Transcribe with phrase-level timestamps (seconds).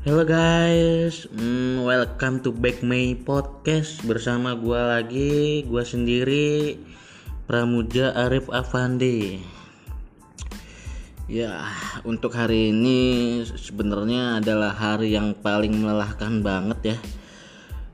[0.00, 4.00] Halo guys, hmm, welcome to back my podcast.
[4.00, 6.80] Bersama gua lagi, gua sendiri
[7.44, 9.44] Pramuja Arif Afandi.
[11.28, 11.68] Ya,
[12.08, 13.00] untuk hari ini
[13.44, 16.98] sebenarnya adalah hari yang paling melelahkan banget ya.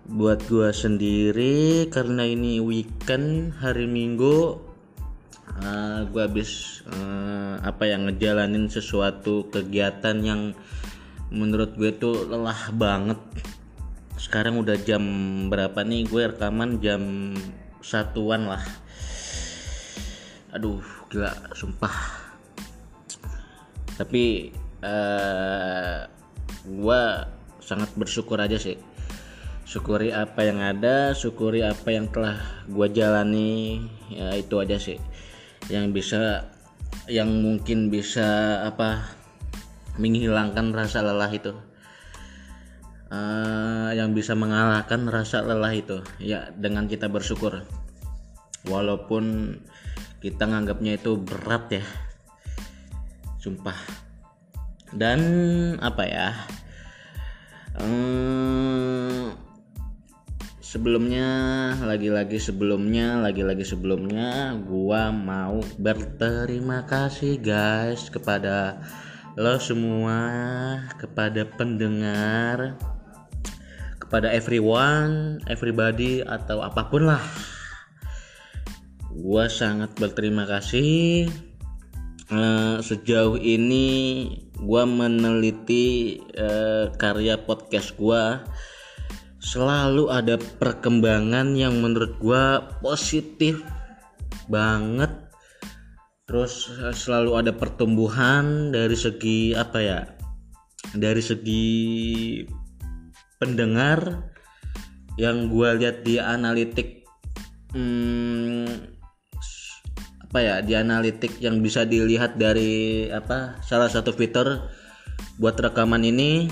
[0.06, 4.62] Buat gua sendiri karena ini weekend hari Minggu
[5.58, 10.54] uh, gua habis uh, apa yang ngejalanin sesuatu kegiatan yang
[11.30, 13.18] menurut gue tuh lelah banget.
[14.16, 15.02] Sekarang udah jam
[15.52, 16.06] berapa nih?
[16.08, 17.34] Gue rekaman jam
[17.82, 18.62] satuan lah.
[20.54, 21.94] Aduh gila sumpah.
[23.96, 24.52] Tapi
[24.84, 26.04] uh,
[26.66, 27.00] gue
[27.62, 28.76] sangat bersyukur aja sih.
[29.66, 32.38] Syukuri apa yang ada syukuri apa yang telah
[32.70, 34.98] gue jalani ya itu aja sih.
[35.66, 36.20] Yang bisa
[37.10, 39.15] yang mungkin bisa apa
[39.96, 41.52] menghilangkan rasa lelah itu.
[43.06, 47.62] Uh, yang bisa mengalahkan rasa lelah itu ya dengan kita bersyukur.
[48.66, 49.56] Walaupun
[50.18, 51.84] kita nganggapnya itu berat ya.
[53.38, 53.78] Sumpah.
[54.90, 55.20] Dan
[55.82, 56.30] apa ya
[57.80, 59.32] um,
[60.60, 61.28] sebelumnya
[61.84, 68.80] lagi-lagi sebelumnya lagi-lagi sebelumnya gua mau berterima kasih guys kepada
[69.36, 70.16] lo semua
[70.96, 72.80] kepada pendengar
[74.00, 77.20] kepada everyone everybody atau apa pun lah.
[79.12, 81.28] Gue sangat berterima kasih.
[82.26, 84.24] Uh, sejauh ini
[84.56, 88.42] gue meneliti uh, karya podcast gue
[89.38, 92.44] selalu ada perkembangan yang menurut gue
[92.82, 93.62] positif
[94.50, 95.25] banget
[96.26, 100.00] terus eh, selalu ada pertumbuhan dari segi apa ya
[100.92, 101.66] dari segi
[103.38, 104.26] pendengar
[105.16, 107.06] yang gue lihat di analitik
[107.72, 108.66] hmm,
[110.26, 114.66] apa ya di analitik yang bisa dilihat dari apa salah satu fitur
[115.38, 116.50] buat rekaman ini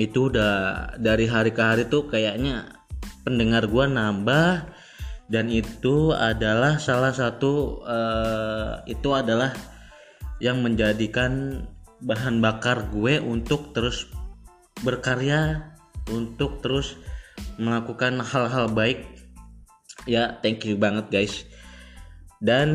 [0.00, 2.72] itu udah dari hari ke hari tuh kayaknya
[3.26, 4.77] pendengar gue nambah
[5.28, 9.52] dan itu adalah salah satu uh, itu adalah
[10.40, 11.64] yang menjadikan
[12.00, 14.08] bahan bakar gue untuk terus
[14.80, 15.74] berkarya
[16.08, 16.96] untuk terus
[17.60, 19.04] melakukan hal-hal baik.
[20.08, 21.44] Ya thank you banget guys.
[22.38, 22.70] Dan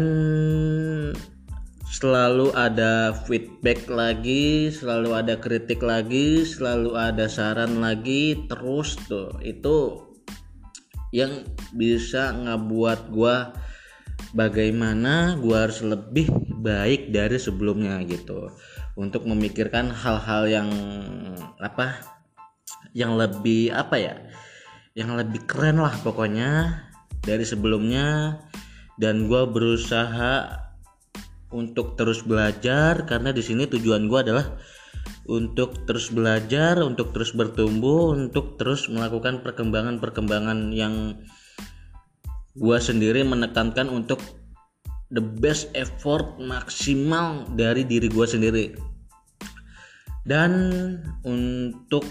[1.94, 10.03] selalu ada feedback lagi selalu ada kritik lagi selalu ada saran lagi terus tuh itu
[11.14, 11.46] yang
[11.78, 13.54] bisa ngebuat gua
[14.34, 16.34] bagaimana gua harus lebih
[16.66, 18.50] baik dari sebelumnya gitu.
[18.98, 20.70] Untuk memikirkan hal-hal yang
[21.62, 22.02] apa
[22.98, 24.16] yang lebih apa ya
[24.98, 26.82] yang lebih keren lah pokoknya
[27.22, 28.42] dari sebelumnya.
[28.94, 30.62] Dan gua berusaha
[31.50, 34.54] untuk terus belajar karena di sini tujuan gua adalah
[35.24, 41.24] untuk terus belajar, untuk terus bertumbuh, untuk terus melakukan perkembangan-perkembangan yang
[42.60, 44.20] gua sendiri menekankan untuk
[45.16, 48.76] the best effort maksimal dari diri gua sendiri.
[50.24, 50.52] Dan
[51.28, 52.04] untuk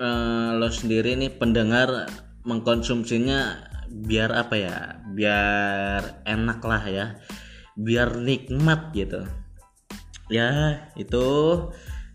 [0.00, 2.08] uh, lo sendiri nih pendengar
[2.44, 4.76] mengkonsumsinya biar apa ya?
[5.12, 7.06] Biar enak lah ya.
[7.76, 9.24] Biar nikmat gitu.
[10.28, 11.24] Ya, itu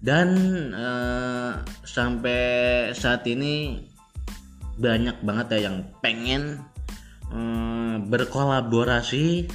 [0.03, 0.29] dan
[0.75, 3.87] uh, sampai saat ini
[4.75, 6.59] banyak banget ya yang pengen
[7.31, 9.47] uh, berkolaborasi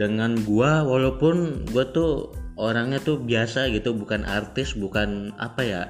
[0.00, 0.80] dengan gua.
[0.88, 5.82] Walaupun gua tuh orangnya tuh biasa gitu bukan artis bukan apa ya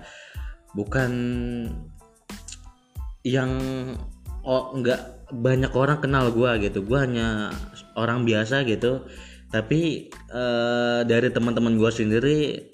[0.75, 1.11] bukan
[3.23, 3.51] yang
[4.43, 6.83] oh nggak banyak orang kenal gua gitu.
[6.83, 7.55] Gua hanya
[7.95, 9.07] orang biasa gitu.
[9.55, 12.67] Tapi uh, dari teman-teman gua sendiri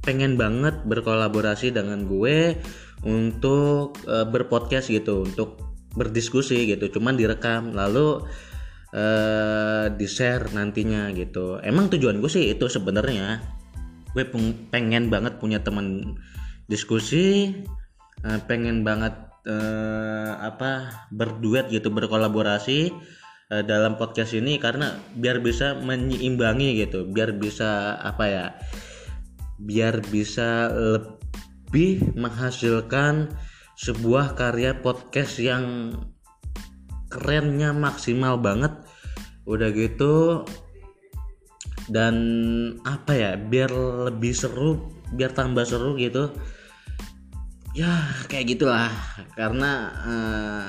[0.00, 2.56] pengen banget berkolaborasi dengan gue
[3.04, 5.60] untuk uh, berpodcast gitu untuk
[5.96, 8.22] berdiskusi gitu cuman direkam lalu
[8.94, 11.58] uh, di share nantinya gitu.
[11.62, 13.42] Emang tujuan gue sih itu sebenarnya.
[14.10, 14.26] Gue
[14.74, 16.18] pengen banget punya teman
[16.66, 17.50] diskusi
[18.26, 19.14] uh, pengen banget
[19.46, 22.94] uh, apa berduet gitu berkolaborasi
[23.50, 28.46] uh, dalam podcast ini karena biar bisa menyeimbangi gitu biar bisa apa ya
[29.60, 33.30] biar bisa lebih menghasilkan
[33.76, 35.96] sebuah karya podcast yang
[37.12, 38.72] kerennya maksimal banget.
[39.44, 40.44] Udah gitu
[41.90, 42.14] dan
[42.86, 43.72] apa ya biar
[44.12, 46.32] lebih seru biar tambah seru gitu.
[47.76, 48.90] Ya kayak gitulah.
[49.34, 49.72] Karena
[50.04, 50.68] uh,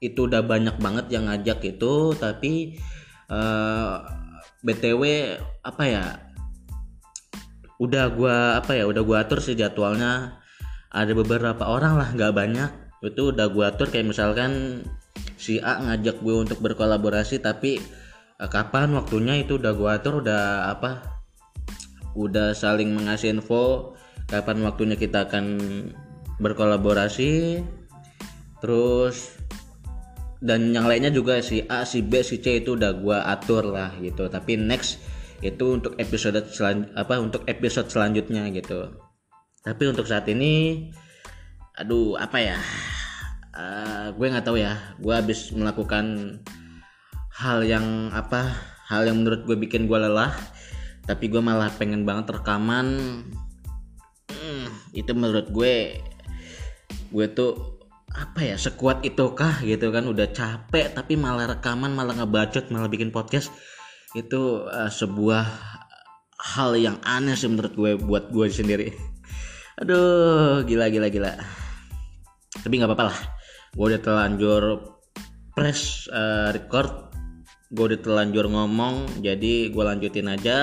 [0.00, 2.80] itu udah banyak banget yang ngajak itu tapi
[3.28, 4.00] uh,
[4.64, 6.04] btw apa ya
[7.80, 10.36] udah gua apa ya udah gua atur sih jadwalnya.
[10.92, 12.70] Ada beberapa orang lah nggak banyak.
[13.00, 14.84] Itu udah gua atur kayak misalkan
[15.40, 17.80] si A ngajak gue untuk berkolaborasi tapi
[18.36, 21.00] uh, kapan waktunya itu udah gua atur udah apa
[22.12, 23.96] udah saling mengasih info
[24.28, 25.56] kapan waktunya kita akan
[26.36, 27.64] berkolaborasi.
[28.60, 29.40] Terus
[30.40, 33.96] dan yang lainnya juga si A, si B, si C itu udah gua atur lah
[34.00, 34.28] gitu.
[34.28, 35.00] Tapi next
[35.40, 36.36] itu untuk episode
[36.92, 38.92] apa untuk episode selanjutnya gitu.
[39.60, 40.86] Tapi untuk saat ini
[41.76, 42.58] aduh apa ya?
[43.50, 44.76] Uh, gue nggak tahu ya.
[45.00, 46.38] Gue habis melakukan
[47.40, 48.52] hal yang apa?
[48.88, 50.32] Hal yang menurut gue bikin gue lelah.
[51.08, 52.86] Tapi gue malah pengen banget rekaman.
[54.28, 55.98] Hmm, itu menurut gue
[57.10, 62.18] gue tuh apa ya sekuat itu kah gitu kan udah capek tapi malah rekaman malah
[62.18, 63.54] ngebacot malah bikin podcast
[64.18, 65.46] itu uh, sebuah
[66.40, 68.88] hal yang aneh sih menurut gue buat gue sendiri.
[69.80, 71.32] Aduh gila gila gila.
[72.60, 73.18] Tapi nggak apa-apa lah.
[73.76, 74.62] Gue udah terlanjur
[75.54, 77.14] press uh, record.
[77.70, 80.60] Gue udah terlanjur ngomong jadi gue lanjutin aja.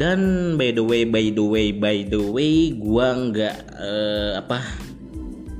[0.00, 4.64] Dan by the way by the way by the way gue nggak uh, apa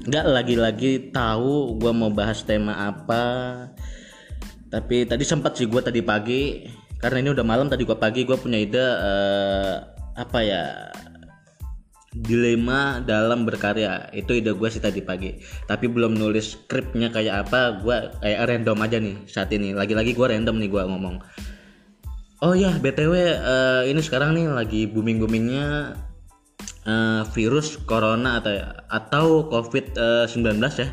[0.09, 3.23] nggak lagi-lagi tahu gue mau bahas tema apa
[4.71, 6.63] tapi tadi sempat sih gue tadi pagi
[7.03, 9.75] karena ini udah malam tadi gue pagi gue punya ide uh,
[10.15, 10.65] apa ya
[12.11, 14.11] dilema dalam berkarya.
[14.11, 15.39] Itu ide gue sih tadi pagi.
[15.67, 19.75] Tapi belum nulis skripnya kayak apa gue kayak random aja nih saat ini.
[19.75, 21.17] Lagi-lagi gue random nih gue ngomong.
[22.41, 25.93] Oh ya btw uh, eh, ini sekarang nih lagi booming boomingnya
[26.89, 28.53] uh, virus corona atau
[28.89, 30.89] atau covid uh, 19 ya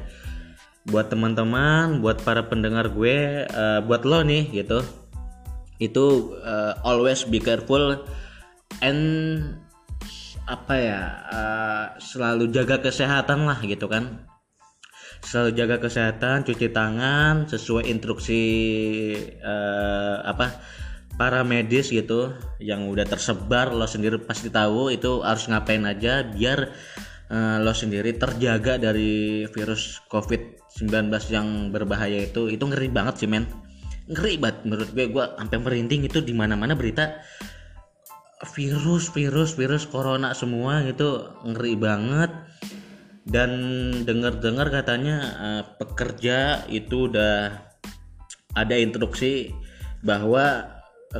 [0.88, 4.80] buat teman-teman buat para pendengar gue uh, buat lo nih gitu.
[5.78, 8.08] Itu uh, always be careful
[8.80, 9.02] and
[10.48, 14.24] apa ya uh, selalu jaga kesehatan lah gitu kan.
[15.20, 18.44] Selalu jaga kesehatan cuci tangan sesuai instruksi
[19.44, 20.56] uh, apa
[21.18, 22.32] para medis gitu
[22.62, 26.70] yang udah tersebar lo sendiri pasti tahu itu harus ngapain aja biar
[27.34, 30.00] uh, lo sendiri terjaga dari virus
[30.78, 33.50] covid-19 yang berbahaya itu itu ngeri banget sih men.
[34.08, 37.18] Ngeri banget menurut gue gue sampai merinding itu di mana mana berita
[38.54, 42.32] virus virus virus corona semua gitu ngeri banget.
[43.28, 43.52] Dan
[44.08, 47.60] dengar-dengar katanya uh, pekerja itu udah
[48.56, 49.52] ada instruksi
[50.00, 50.64] bahwa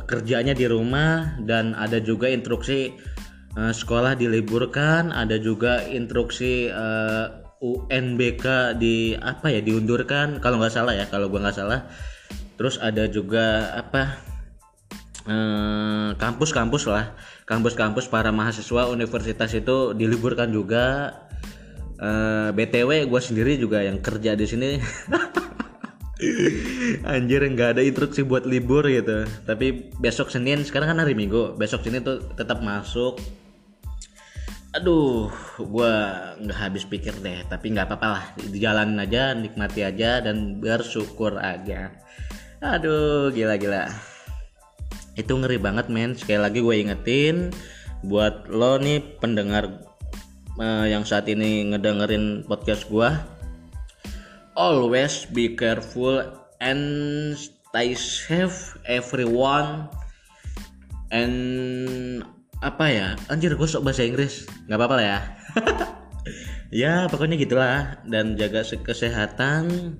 [0.08, 2.96] kerjanya di rumah dan ada juga instruksi
[3.60, 10.74] uh, sekolah diliburkan, ada juga instruksi uh, eh, UNBK di apa ya diundurkan kalau nggak
[10.74, 11.90] salah ya kalau gua nggak salah.
[12.58, 14.18] Terus ada juga apa
[15.26, 17.04] eh, kampus-kampus uh, lah,
[17.46, 21.14] kampus-kampus para mahasiswa universitas itu diliburkan juga.
[21.98, 24.78] Uh, btw gue sendiri juga yang kerja di sini
[27.06, 29.22] Anjir nggak ada instruksi buat libur gitu.
[29.46, 31.54] Tapi besok Senin sekarang kan hari Minggu.
[31.54, 33.22] Besok sini tuh tetap masuk.
[34.76, 35.94] Aduh, gue
[36.44, 37.40] nggak habis pikir deh.
[37.48, 38.24] Tapi nggak apa-apa lah.
[38.52, 41.88] Dijalanin aja, nikmati aja dan bersyukur aja.
[42.60, 43.88] Aduh, gila-gila.
[45.16, 46.12] Itu ngeri banget men.
[46.12, 47.48] Sekali lagi gue ingetin
[48.06, 49.88] buat lo nih pendengar
[50.60, 53.10] uh, yang saat ini ngedengerin podcast gue
[54.54, 56.22] always be careful
[56.62, 59.90] and stay safe everyone
[61.10, 62.22] and
[62.58, 63.08] apa ya?
[63.30, 64.46] Anjir gue sok bahasa Inggris.
[64.66, 65.18] Nggak apa-apa lah ya.
[66.68, 68.04] Ya pokoknya gitulah.
[68.04, 69.96] Dan jaga kesehatan.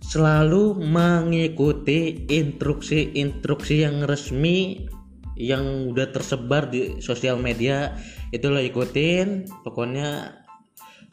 [0.00, 4.88] Selalu mengikuti instruksi-instruksi yang resmi
[5.36, 8.00] yang udah tersebar di sosial media.
[8.32, 9.44] Itu lo ikutin.
[9.60, 10.40] Pokoknya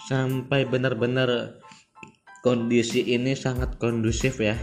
[0.07, 1.59] sampai benar-benar
[2.47, 4.55] kondisi ini sangat kondusif ya.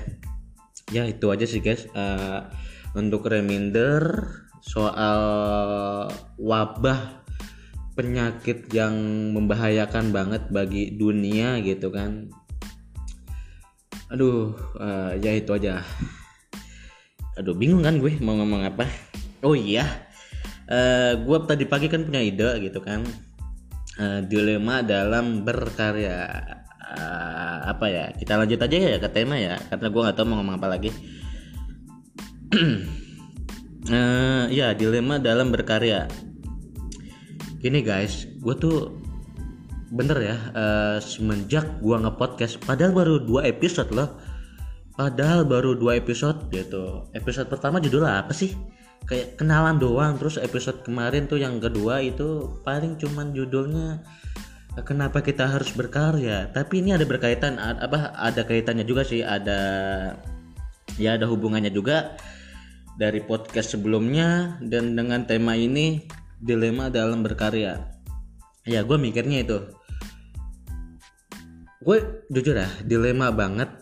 [0.89, 1.85] Ya itu aja sih guys.
[1.93, 2.49] Uh,
[2.97, 4.01] untuk reminder
[4.61, 5.21] soal
[6.37, 7.21] wabah
[7.97, 8.95] penyakit yang
[9.37, 12.31] membahayakan banget bagi dunia gitu kan.
[14.13, 15.85] Aduh uh, ya itu aja.
[17.37, 18.87] Aduh bingung kan gue mau ngomong apa?
[19.45, 19.85] Oh iya
[20.69, 23.05] uh, gue tadi pagi kan punya ide gitu kan.
[24.01, 26.41] Uh, dilema dalam berkarya.
[26.91, 28.05] Uh, apa ya?
[28.17, 30.91] Kita lanjut aja ya ke tema ya karena gue nggak tahu mau ngomong apa lagi
[33.89, 36.05] uh, ya dilema dalam berkarya.
[37.61, 39.01] Gini guys gue tuh
[39.91, 44.21] bener ya uh, semenjak gua nge-podcast padahal baru dua episode loh.
[44.95, 47.09] Padahal baru dua episode gitu.
[47.17, 48.53] Episode pertama judulnya apa sih?
[49.09, 54.05] Kayak kenalan doang terus episode kemarin tuh yang kedua itu paling cuman judulnya
[54.85, 56.53] kenapa kita harus berkarya?
[56.53, 59.59] Tapi ini ada berkaitan apa ada kaitannya juga sih ada
[61.01, 62.15] ya ada hubungannya juga
[63.01, 66.05] dari podcast sebelumnya dan dengan tema ini
[66.37, 67.81] dilema dalam berkarya.
[68.69, 69.59] Ya gue mikirnya itu.
[71.81, 73.73] Gue jujur ya dilema banget.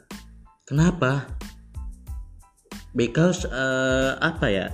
[0.70, 1.26] Kenapa?
[2.94, 4.66] Because uh, apa ya?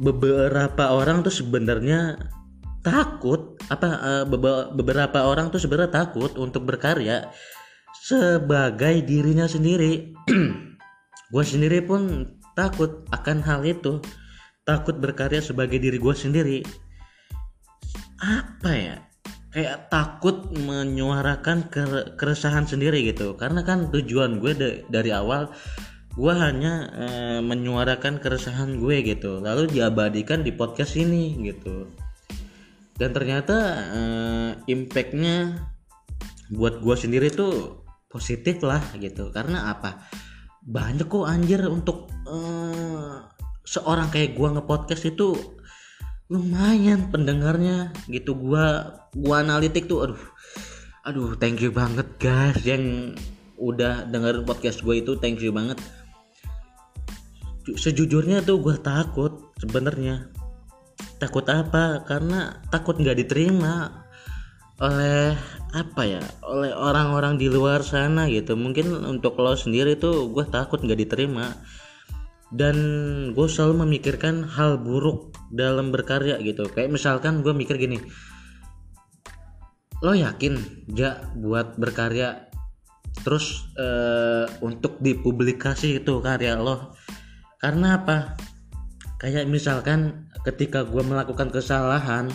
[0.00, 2.16] Beberapa orang tuh sebenarnya
[2.80, 4.24] takut apa uh,
[4.72, 7.28] beberapa orang tuh sebenarnya takut untuk berkarya
[8.04, 10.12] sebagai dirinya sendiri
[11.34, 13.98] gue sendiri pun takut akan hal itu.
[14.62, 16.58] Takut berkarya sebagai diri gue sendiri.
[18.22, 18.96] Apa ya?
[19.50, 21.66] Kayak takut menyuarakan
[22.14, 23.34] keresahan sendiri gitu.
[23.34, 25.50] Karena kan tujuan gue dari awal
[26.14, 27.06] gue hanya e,
[27.42, 29.42] menyuarakan keresahan gue gitu.
[29.42, 31.90] Lalu diabadikan di podcast ini gitu.
[32.94, 33.56] Dan ternyata
[33.90, 34.00] e,
[34.70, 35.58] impactnya
[36.54, 39.34] buat gue sendiri tuh positif lah gitu.
[39.34, 39.98] Karena apa
[40.64, 42.36] banyak kok anjir untuk e,
[43.68, 45.36] seorang kayak gue ngepodcast itu
[46.32, 48.32] lumayan pendengarnya gitu.
[48.32, 50.22] Gua gua analitik tuh aduh
[51.04, 53.12] aduh thank you banget guys yang
[53.60, 55.76] udah dengerin podcast gue itu thank you banget.
[57.64, 60.28] Sejujurnya tuh gue takut sebenarnya.
[61.20, 62.04] Takut apa?
[62.04, 64.04] Karena takut nggak diterima
[64.80, 65.32] oleh
[65.74, 68.54] apa ya oleh orang-orang di luar sana gitu.
[68.54, 71.50] Mungkin untuk lo sendiri tuh gue takut nggak diterima.
[72.54, 72.76] Dan
[73.34, 76.70] gue selalu memikirkan hal buruk dalam berkarya gitu.
[76.70, 77.98] Kayak misalkan gue mikir gini
[80.04, 82.52] lo yakin ja buat berkarya?
[83.24, 86.92] Terus uh, untuk dipublikasi itu karya lo
[87.58, 88.36] karena apa?
[89.16, 92.28] Kayak misalkan ketika gue melakukan kesalahan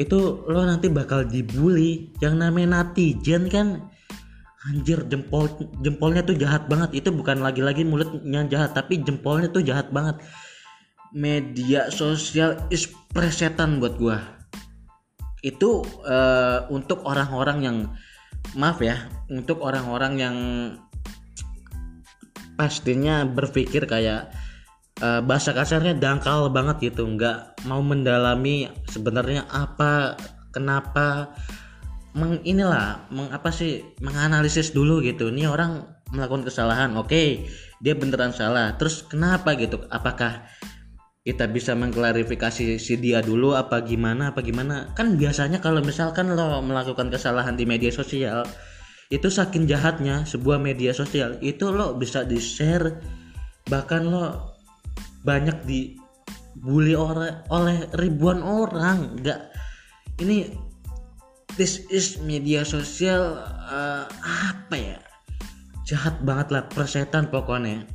[0.00, 2.12] itu lo nanti bakal dibully.
[2.22, 3.88] Yang namanya netizen kan
[4.70, 5.50] anjir jempol
[5.82, 7.04] jempolnya tuh jahat banget.
[7.04, 10.20] Itu bukan lagi-lagi mulutnya jahat tapi jempolnya tuh jahat banget.
[11.12, 14.18] Media sosial is presetan buat gua.
[15.44, 17.76] Itu uh, untuk orang-orang yang
[18.58, 20.36] maaf ya untuk orang-orang yang
[22.58, 24.28] pastinya berpikir kayak
[25.02, 27.04] uh, bahasa kasarnya dangkal banget gitu.
[27.04, 30.14] Nggak mau mendalami sebenarnya apa
[30.54, 31.34] kenapa
[32.14, 35.34] meng inilah meng apa sih menganalisis dulu gitu.
[35.34, 35.82] Ini orang
[36.14, 37.44] melakukan kesalahan oke okay,
[37.82, 38.78] dia beneran salah.
[38.78, 39.82] Terus kenapa gitu?
[39.90, 40.46] Apakah
[41.22, 44.94] kita bisa mengklarifikasi si dia dulu apa gimana apa gimana?
[44.94, 48.46] Kan biasanya kalau misalkan lo melakukan kesalahan di media sosial
[49.12, 52.96] itu saking jahatnya sebuah media sosial itu lo bisa di share
[53.68, 54.51] bahkan lo
[55.22, 59.18] banyak dibully oleh oleh ribuan orang.
[59.22, 59.40] Nggak
[60.22, 60.54] ini
[61.54, 63.38] this is media sosial
[63.70, 64.98] uh, apa ya?
[65.86, 67.86] Jahat banget lah persetan pokoknya.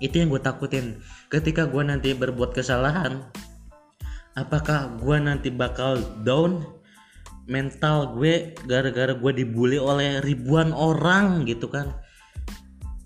[0.00, 1.00] Itu yang gue takutin.
[1.32, 3.24] Ketika gue nanti berbuat kesalahan
[4.34, 6.66] apakah gue nanti bakal down
[7.46, 11.92] mental gue gara-gara gue dibully oleh ribuan orang gitu kan?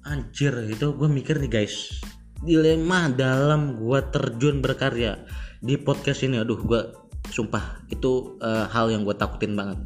[0.08, 2.00] Anjir itu gue mikir nih guys
[2.42, 5.18] dilema dalam gue terjun berkarya
[5.58, 6.38] di podcast ini.
[6.38, 6.80] Aduh gue
[7.28, 9.82] sumpah itu uh, hal yang gue takutin banget.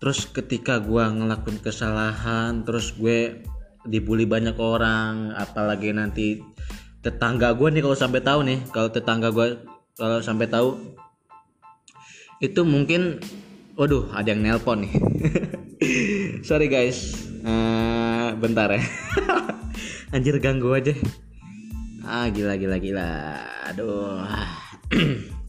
[0.00, 3.44] Terus ketika gue ngelakuin kesalahan terus gue
[3.84, 6.40] dibully banyak orang apalagi nanti
[7.00, 9.64] tetangga gue nih kalau sampai tahu nih kalau tetangga gue
[9.96, 10.76] kalau sampai tahu
[12.44, 13.20] itu mungkin
[13.76, 14.92] waduh ada yang nelpon nih.
[16.48, 18.84] Sorry guys uh, bentar ya.
[20.16, 20.92] Anjir ganggu aja
[22.04, 23.10] ah gila gila gila.
[23.72, 24.24] Aduh.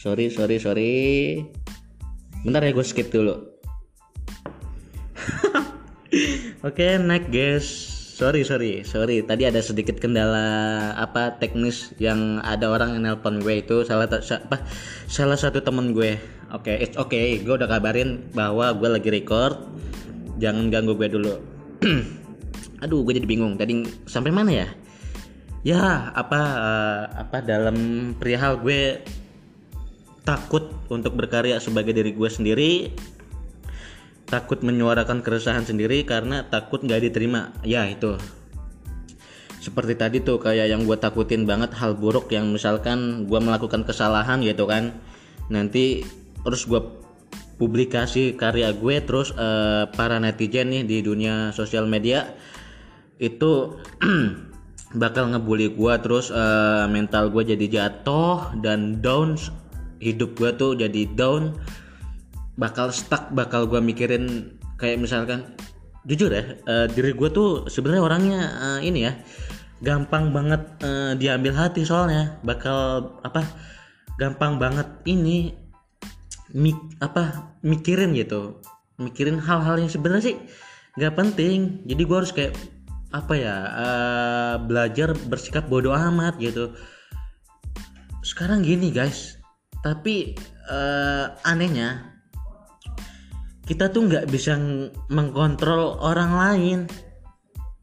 [0.00, 0.92] Sorry sorry sorry.
[2.40, 3.36] Bentar ya gue skip dulu.
[6.64, 7.66] Oke okay, next guys.
[8.16, 9.20] Sorry sorry sorry.
[9.20, 13.84] Tadi ada sedikit kendala apa teknis yang ada orang yang nelpon gue itu.
[13.84, 14.56] Salah apa
[15.04, 16.16] salah satu temen gue.
[16.48, 17.36] Oke okay, it's okay.
[17.44, 19.68] Gue udah kabarin bahwa gue lagi record.
[20.40, 21.36] Jangan ganggu gue dulu.
[22.88, 23.60] Aduh gue jadi bingung.
[23.60, 24.68] Tadi sampai mana ya
[25.60, 27.76] ya apa uh, apa dalam
[28.16, 29.04] perihal gue
[30.24, 32.72] takut untuk berkarya sebagai diri gue sendiri
[34.30, 37.50] takut menyuarakan keresahan sendiri karena takut nggak diterima.
[37.66, 38.14] Ya itu.
[39.60, 44.40] Seperti tadi tuh kayak yang gue takutin banget hal buruk yang misalkan gue melakukan kesalahan
[44.40, 44.96] gitu kan.
[45.52, 46.06] Nanti
[46.46, 46.80] terus gue
[47.60, 52.24] publikasi karya gue terus uh, para netizen nih di dunia sosial media
[53.20, 53.76] itu
[54.94, 59.38] bakal ngebully gue terus uh, mental gue jadi jatuh dan down
[60.02, 61.54] hidup gue tuh jadi down
[62.58, 65.54] bakal stuck bakal gue mikirin kayak misalkan
[66.08, 69.12] jujur ya uh, diri gue tuh sebenarnya orangnya uh, ini ya
[69.80, 73.46] gampang banget uh, diambil hati soalnya bakal apa
[74.18, 75.54] gampang banget ini
[76.50, 78.58] mik apa mikirin gitu
[78.98, 80.36] mikirin hal-hal yang sebenarnya sih
[80.98, 82.52] nggak penting jadi gue harus kayak
[83.10, 86.74] apa ya uh, belajar bersikap bodoh amat gitu.
[88.22, 89.38] Sekarang gini guys.
[89.80, 90.36] Tapi
[90.68, 92.20] uh, anehnya
[93.66, 94.58] kita tuh nggak bisa
[95.10, 96.78] mengkontrol orang lain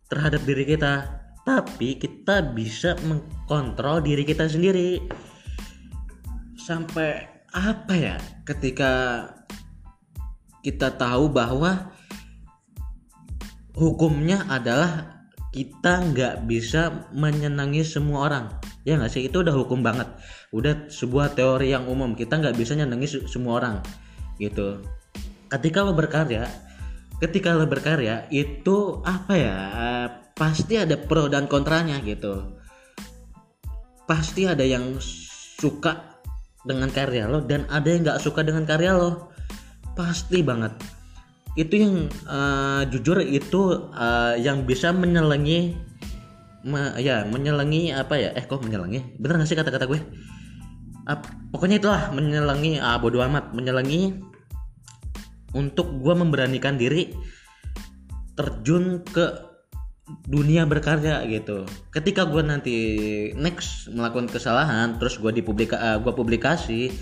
[0.08, 1.24] terhadap diri kita.
[1.48, 5.00] Tapi kita bisa mengkontrol diri kita sendiri.
[6.60, 7.24] Sampai
[7.56, 9.24] apa ya ketika
[10.60, 11.96] kita tahu bahwa
[13.72, 15.17] hukumnya adalah
[15.52, 18.46] kita nggak bisa menyenangi semua orang.
[18.84, 19.28] Ya nggak sih?
[19.28, 20.08] Itu udah hukum banget.
[20.52, 22.14] Udah sebuah teori yang umum.
[22.14, 23.76] Kita nggak bisa nyenangi semua orang
[24.38, 24.84] gitu.
[25.48, 26.68] Ketika lo berkarya
[27.18, 29.58] ketika lo berkarya itu apa ya?
[30.38, 32.62] Pasti ada pro dan kontranya gitu.
[34.06, 35.02] Pasti ada yang
[35.58, 36.22] suka
[36.62, 39.34] dengan karya lo dan ada yang nggak suka dengan karya lo.
[39.98, 40.97] Pasti banget
[41.58, 41.96] itu yang
[42.30, 45.74] uh, jujur itu uh, yang bisa menyelengi
[46.62, 48.30] me, ya menyelengi apa ya?
[48.38, 49.18] Eh kok menyelengi?
[49.18, 49.98] Bener gak sih kata-kata gue?
[51.10, 53.58] Uh, pokoknya itulah menyelengi ah bodo amat.
[53.58, 54.22] Menyelengi
[55.58, 57.10] untuk gue memberanikan diri
[58.38, 59.50] terjun ke
[60.30, 61.66] dunia berkarya gitu.
[61.90, 62.78] Ketika gue nanti
[63.34, 66.94] next melakukan kesalahan terus gue dipublika uh, gue publikasi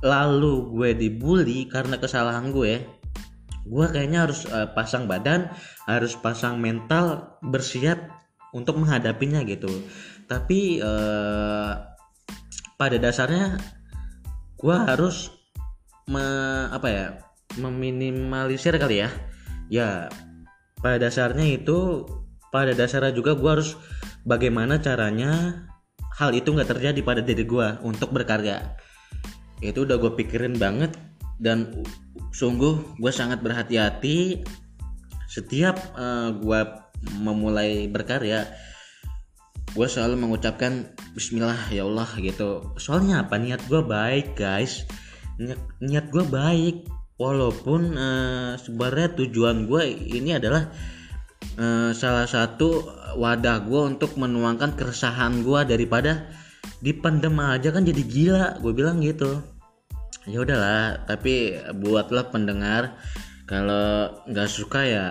[0.00, 3.01] lalu gue dibully karena kesalahan gue
[3.62, 5.50] gue kayaknya harus uh, pasang badan
[5.86, 7.98] harus pasang mental bersiap
[8.52, 9.70] untuk menghadapinya gitu.
[10.28, 11.72] Tapi uh,
[12.76, 13.58] pada dasarnya
[14.58, 15.30] gue harus
[16.06, 16.22] me,
[16.68, 17.06] apa ya
[17.58, 19.10] meminimalisir kali ya.
[19.72, 20.12] Ya
[20.82, 22.04] pada dasarnya itu
[22.52, 23.78] pada dasarnya juga gue harus
[24.28, 25.64] bagaimana caranya
[26.12, 28.76] hal itu nggak terjadi pada diri gue untuk berkarya.
[29.62, 30.92] Itu udah gue pikirin banget
[31.42, 31.82] dan
[32.30, 34.46] sungguh gue sangat berhati-hati
[35.26, 36.60] setiap uh, eh, gue
[37.18, 38.46] memulai berkarya
[39.72, 42.76] gue selalu mengucapkan Bismillah ya Allah gitu.
[42.76, 43.40] Soalnya apa?
[43.40, 44.84] Niat gue baik guys.
[45.40, 46.88] Niat, niat gue baik.
[47.16, 50.68] Walaupun uh, sebenarnya tujuan gue ini adalah
[51.56, 52.84] uh, salah satu
[53.16, 56.28] wadah gue untuk menuangkan keresahan gue daripada
[56.82, 59.38] dipendem aja kan jadi gila gue bilang gitu
[60.26, 62.94] ya udahlah tapi buatlah pendengar
[63.46, 65.06] kalau nggak suka ya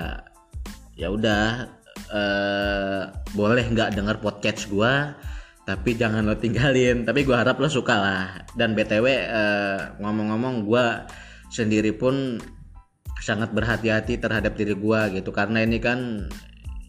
[0.95, 1.67] ya udah
[2.11, 3.03] eh,
[3.35, 5.15] boleh nggak dengar podcast gua
[5.61, 7.05] tapi jangan lo tinggalin.
[7.05, 8.25] Tapi gua harap lo suka lah.
[8.57, 11.05] Dan btw eh, ngomong-ngomong gua
[11.53, 12.41] sendiri pun
[13.21, 15.29] sangat berhati-hati terhadap diri gua gitu.
[15.29, 16.27] Karena ini kan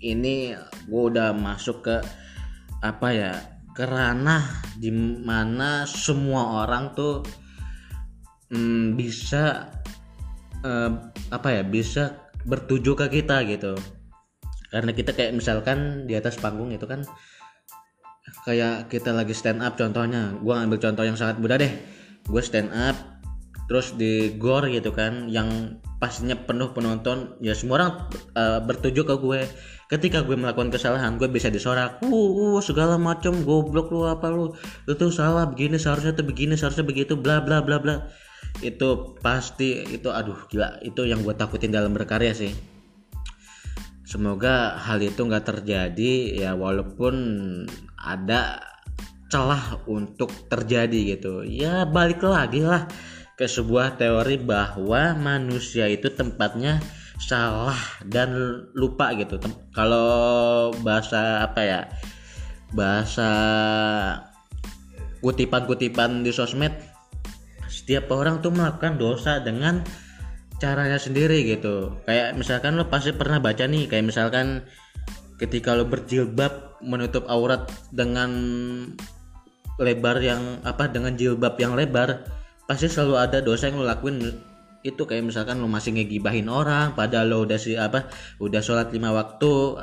[0.01, 0.57] ini
[0.89, 1.97] gua udah masuk ke
[2.83, 3.33] apa ya
[3.73, 4.43] kerana
[4.77, 4.91] di
[5.23, 7.23] mana semua orang tuh
[8.53, 9.73] hmm, bisa
[10.63, 10.91] uh,
[11.33, 13.75] apa ya bisa bertuju ke kita gitu.
[14.73, 17.05] Karena kita kayak misalkan di atas panggung itu kan
[18.49, 20.37] kayak kita lagi stand up contohnya.
[20.41, 21.73] Gue ngambil contoh yang sangat mudah deh.
[22.29, 22.97] Gue stand up
[23.71, 27.93] terus di gor gitu kan yang pastinya penuh penonton ya semua orang
[28.37, 29.41] uh, bertuju ke gue.
[29.93, 32.01] Ketika gue melakukan kesalahan gue bisa disorak.
[32.01, 34.57] Uh, uh segala macam goblok lu apa lu
[34.89, 38.09] tuh salah begini seharusnya tuh begini seharusnya begitu bla bla bla bla
[38.61, 40.85] itu pasti itu aduh gila.
[40.85, 42.53] Itu yang gue takutin dalam berkarya sih.
[44.05, 47.15] Semoga hal itu nggak terjadi ya walaupun
[47.97, 48.61] ada
[49.33, 51.41] celah untuk terjadi gitu.
[51.49, 52.85] Ya balik lagi lah
[53.41, 56.85] ke sebuah teori bahwa manusia itu tempatnya
[57.17, 58.37] salah dan
[58.77, 59.41] lupa gitu.
[59.73, 61.81] Kalau bahasa apa ya
[62.77, 63.31] bahasa
[65.25, 66.92] kutipan-kutipan di sosmed
[67.83, 69.83] setiap orang tuh melakukan dosa dengan
[70.63, 71.99] caranya sendiri gitu.
[72.07, 74.63] Kayak misalkan lo pasti pernah baca nih kayak misalkan
[75.43, 78.31] ketika lo berjilbab menutup aurat dengan
[79.83, 82.23] lebar yang apa dengan jilbab yang lebar
[82.71, 84.23] pasti selalu ada dosa yang lo lakuin.
[84.87, 88.07] Itu kayak misalkan lo masih ngegibahin orang padahal lo udah si apa
[88.39, 89.83] udah sholat lima waktu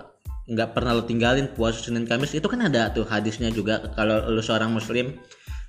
[0.49, 2.31] nggak pernah lo tinggalin puasa Senin Kamis.
[2.31, 5.19] Itu kan ada tuh hadisnya juga kalau lo seorang muslim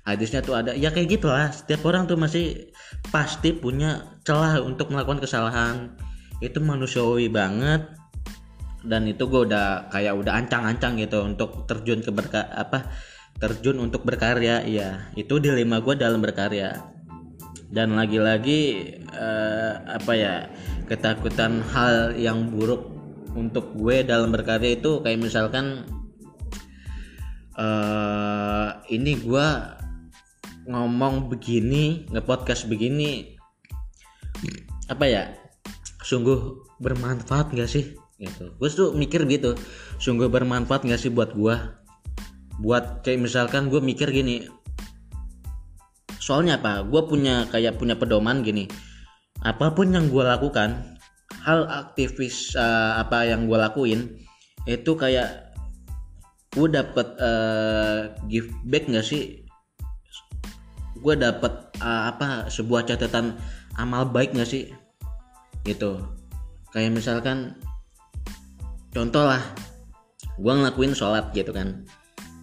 [0.05, 0.71] hadisnya tuh ada.
[0.73, 1.49] Ya kayak gitulah.
[1.53, 2.73] Setiap orang tuh masih
[3.09, 5.95] pasti punya celah untuk melakukan kesalahan.
[6.41, 7.85] Itu manusiawi banget.
[8.81, 12.89] Dan itu gue udah kayak udah ancang-ancang gitu untuk terjun ke berka apa
[13.37, 14.65] terjun untuk berkarya.
[14.65, 16.81] Ya itu dilema gue dalam berkarya.
[17.71, 18.83] Dan lagi-lagi
[19.15, 20.35] uh, apa ya
[20.91, 22.91] ketakutan hal yang buruk
[23.31, 25.87] untuk gue dalam berkarya itu kayak misalkan
[27.55, 29.47] uh, ini gue
[30.69, 33.37] ngomong begini ngepodcast begini
[34.91, 35.23] apa ya
[36.01, 37.95] sungguh bermanfaat gak sih?
[38.21, 38.53] Gitu.
[38.57, 39.57] Gue tuh mikir gitu
[39.97, 41.55] sungguh bermanfaat gak sih buat gue
[42.61, 44.45] buat kayak misalkan gue mikir gini
[46.21, 46.85] soalnya apa?
[46.85, 48.69] Gue punya kayak punya pedoman gini
[49.41, 51.01] apa pun yang gue lakukan
[51.41, 54.21] hal aktivis uh, apa yang gue lakuin
[54.69, 55.57] itu kayak
[56.53, 59.40] gue dapet uh, give back gak sih
[61.01, 63.35] gue dapet uh, apa sebuah catatan
[63.75, 64.69] amal baik gak sih?
[65.65, 65.97] Gitu.
[66.71, 67.57] Kayak misalkan
[68.93, 69.41] contoh lah
[70.37, 71.83] gue ngelakuin sholat gitu kan.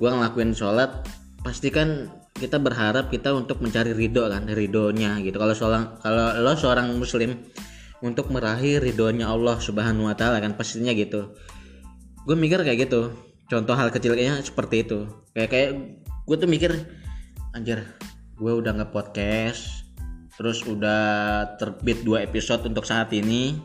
[0.02, 1.06] Gue ngelakuin sholat
[1.46, 5.38] pasti kan kita berharap kita untuk mencari ridho kan ridhonya gitu.
[5.38, 7.38] Kalau seorang kalau lo seorang muslim
[7.98, 11.34] untuk meraih ridhonya Allah subhanahu wa taala kan pastinya gitu.
[12.26, 13.14] Gue mikir kayak gitu.
[13.48, 15.08] Contoh hal kecil kayaknya seperti itu.
[15.34, 15.68] Kayak kayak
[16.28, 16.70] gue tuh mikir
[17.56, 17.82] anjir
[18.38, 19.62] gue udah nge podcast
[20.38, 21.02] terus udah
[21.58, 23.58] terbit dua episode untuk saat ini.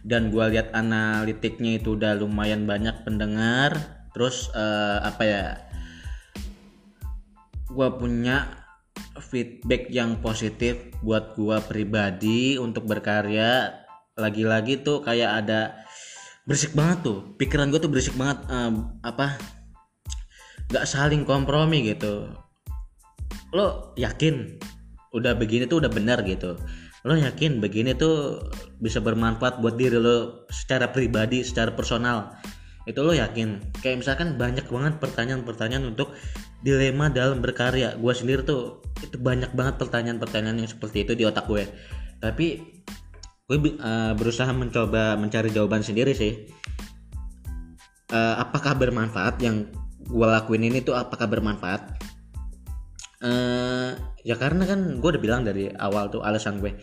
[0.00, 3.76] Dan gue lihat analitiknya itu udah lumayan banyak pendengar.
[4.16, 5.44] Terus uh, apa ya
[7.68, 8.48] gue punya
[9.20, 13.84] feedback yang positif buat gue pribadi untuk berkarya.
[14.16, 15.84] Lagi-lagi tuh kayak ada
[16.48, 17.36] berisik banget tuh.
[17.36, 19.36] Pikiran gue tuh berisik banget um, apa
[20.68, 22.47] nggak saling kompromi gitu
[23.54, 24.60] lo yakin
[25.16, 26.56] udah begini tuh udah benar gitu?
[27.06, 28.42] Lo yakin begini tuh
[28.82, 32.36] bisa bermanfaat buat diri lo secara pribadi secara personal?
[32.84, 33.80] Itu lo yakin?
[33.84, 36.12] Kayak misalkan banyak banget pertanyaan-pertanyaan untuk
[36.64, 37.96] dilema dalam berkarya.
[37.96, 41.64] Gue sendiri tuh itu banyak banget pertanyaan-pertanyaan yang seperti itu di otak gue.
[42.18, 42.46] Tapi
[43.48, 46.48] gue uh, berusaha mencoba mencari jawaban sendiri sih.
[48.08, 49.68] Uh, apakah bermanfaat yang
[50.08, 52.00] gue lakuin ini tuh apakah bermanfaat
[53.22, 53.90] uh,
[54.22, 56.74] ya karena kan gue udah bilang dari awal tuh alasan gue.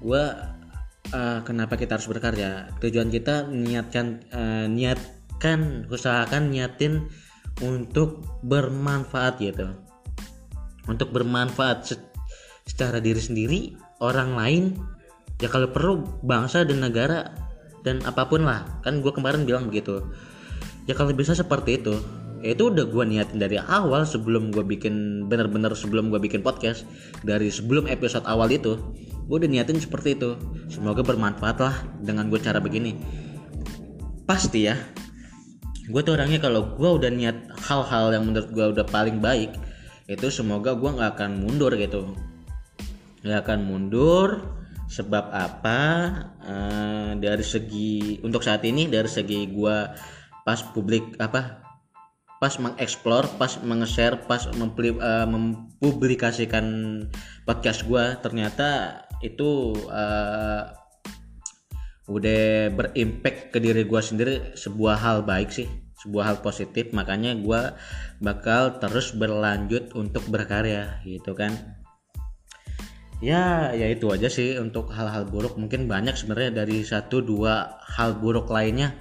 [0.00, 0.24] Gue
[1.14, 2.70] uh, kenapa kita harus berkarya?
[2.82, 7.10] Tujuan kita niatkan uh, niatkan usahakan niatin
[7.60, 9.70] untuk bermanfaat gitu.
[10.88, 11.96] Untuk bermanfaat se
[12.64, 13.60] secara diri sendiri
[13.98, 14.64] orang lain
[15.42, 17.34] ya kalau perlu bangsa dan negara
[17.82, 18.64] dan apa pun lah.
[18.84, 20.04] Kan gue kemarin bilang begitu.
[20.88, 22.00] Ya kalau bisa seperti itu
[22.40, 26.88] itu udah gue niatin dari awal sebelum gue bikin bener-bener sebelum gue bikin podcast.
[27.20, 28.80] Dari sebelum episode awal itu
[29.28, 30.40] gue udah niatin seperti itu.
[30.72, 32.96] Semoga bermanfaat lah dengan gue cara begini.
[34.24, 34.76] Pasti ya
[35.90, 39.50] gue tuh orangnya kalau gue udah niat hal-hal yang menurut gue udah paling baik
[40.06, 42.14] itu semoga gue nggak akan mundur gitu.
[43.26, 44.28] Nggak akan mundur
[44.86, 45.78] sebab apa?
[46.40, 49.76] Uh, dari segi untuk saat ini dari segi gue
[50.40, 51.59] pas publik apa
[52.40, 56.66] pas mengeksplor, pas menge-share, pas uh, mempublikasikan
[57.44, 60.72] podcast gue ternyata itu uh,
[62.08, 65.68] udah berimpact ke diri gue sendiri sebuah hal baik sih
[66.00, 66.96] sebuah hal positif.
[66.96, 67.76] Makanya gue
[68.24, 71.52] bakal terus berlanjut untuk berkarya gitu kan.
[73.20, 75.60] Ya ya itu aja sih untuk hal-hal buruk.
[75.60, 78.96] Mungkin banyak sebenarnya dari satu dua hal buruk lainnya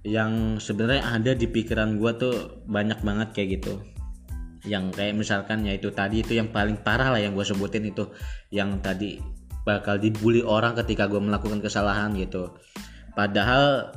[0.00, 2.34] yang sebenarnya ada di pikiran gue tuh
[2.64, 3.74] banyak banget kayak gitu.
[4.64, 8.08] Yang kayak misalkan ya itu tadi itu yang paling parah lah yang gue sebutin itu.
[8.48, 9.10] Yang tadi
[9.68, 12.56] bakal dibully orang ketika gue melakukan kesalahan gitu.
[13.12, 13.92] Padahal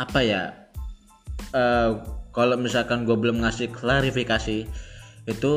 [0.00, 0.42] apa ya
[1.52, 2.00] uh,
[2.32, 4.64] kalau misalkan gue belum ngasih klarifikasi
[5.28, 5.52] itu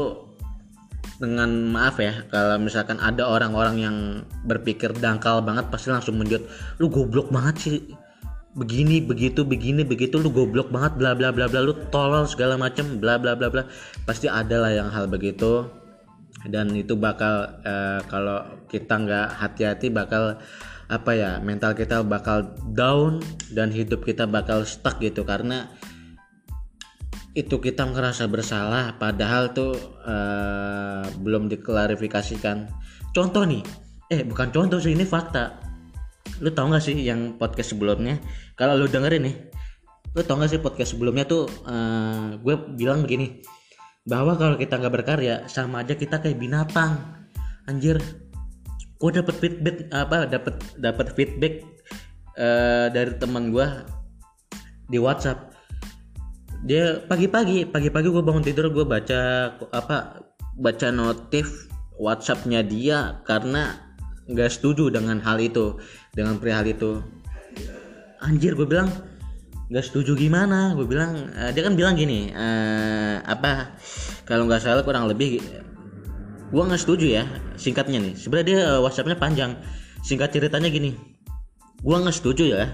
[1.15, 3.97] dengan maaf ya kalau misalkan ada orang-orang yang
[4.43, 6.43] berpikir dangkal banget pasti langsung menjut
[6.83, 7.77] lu goblok banget sih
[8.55, 13.03] begini begitu begini begitu lu goblok banget bla bla bla bla lu tolol segala macem
[13.03, 13.67] bla bla bla bla.
[14.07, 15.67] Pasti ada lah yang hal begitu.
[16.45, 20.37] Dan itu bakal uh, kalau kita nggak hati-hati bakal
[20.85, 23.17] apa ya mental kita bakal down
[23.49, 25.27] dan hidup kita bakal stuck gitu.
[25.27, 25.67] Karena
[27.35, 29.75] itu kita ngerasa bersalah padahal tuh
[30.07, 32.71] uh, belum diklarifikasikan.
[33.11, 33.65] Contoh nih
[34.05, 35.64] eh bukan contoh sih ini fakta
[36.43, 38.19] lu tau gak sih yang podcast sebelumnya?
[38.59, 39.35] Kalau lu dengerin nih
[40.15, 43.43] lu tau gak sih podcast sebelumnya tuh uh, gue bilang begini
[44.07, 47.03] bahwa kalau kita nggak berkarya sama aja kita kayak binatang.
[47.67, 47.99] Anjir
[48.95, 51.67] gue dapet feedback apa dapat dapat feedback
[52.39, 53.67] uh, dari teman gue
[54.87, 55.51] di WhatsApp.
[56.63, 60.23] Dia pagi-pagi pagi-pagi gue bangun tidur gue baca apa
[60.55, 61.67] baca notif
[61.99, 63.75] WhatsAppnya dia karena
[64.25, 65.77] nggak setuju dengan hal itu
[66.15, 67.03] dengan perihal itu.
[68.23, 68.89] Anjir gue bilang
[69.67, 70.73] nggak setuju gimana?
[70.73, 73.75] Gue bilang uh, dia kan bilang gini uh, apa
[74.23, 75.43] kalau nggak salah kurang lebih
[76.49, 77.23] gue nggak setuju ya
[77.59, 78.13] singkatnya nih.
[78.15, 79.59] Sebenarnya dia uh, WhatsAppnya panjang.
[80.05, 81.15] Singkat ceritanya gini
[81.85, 82.65] gue nggak setuju ya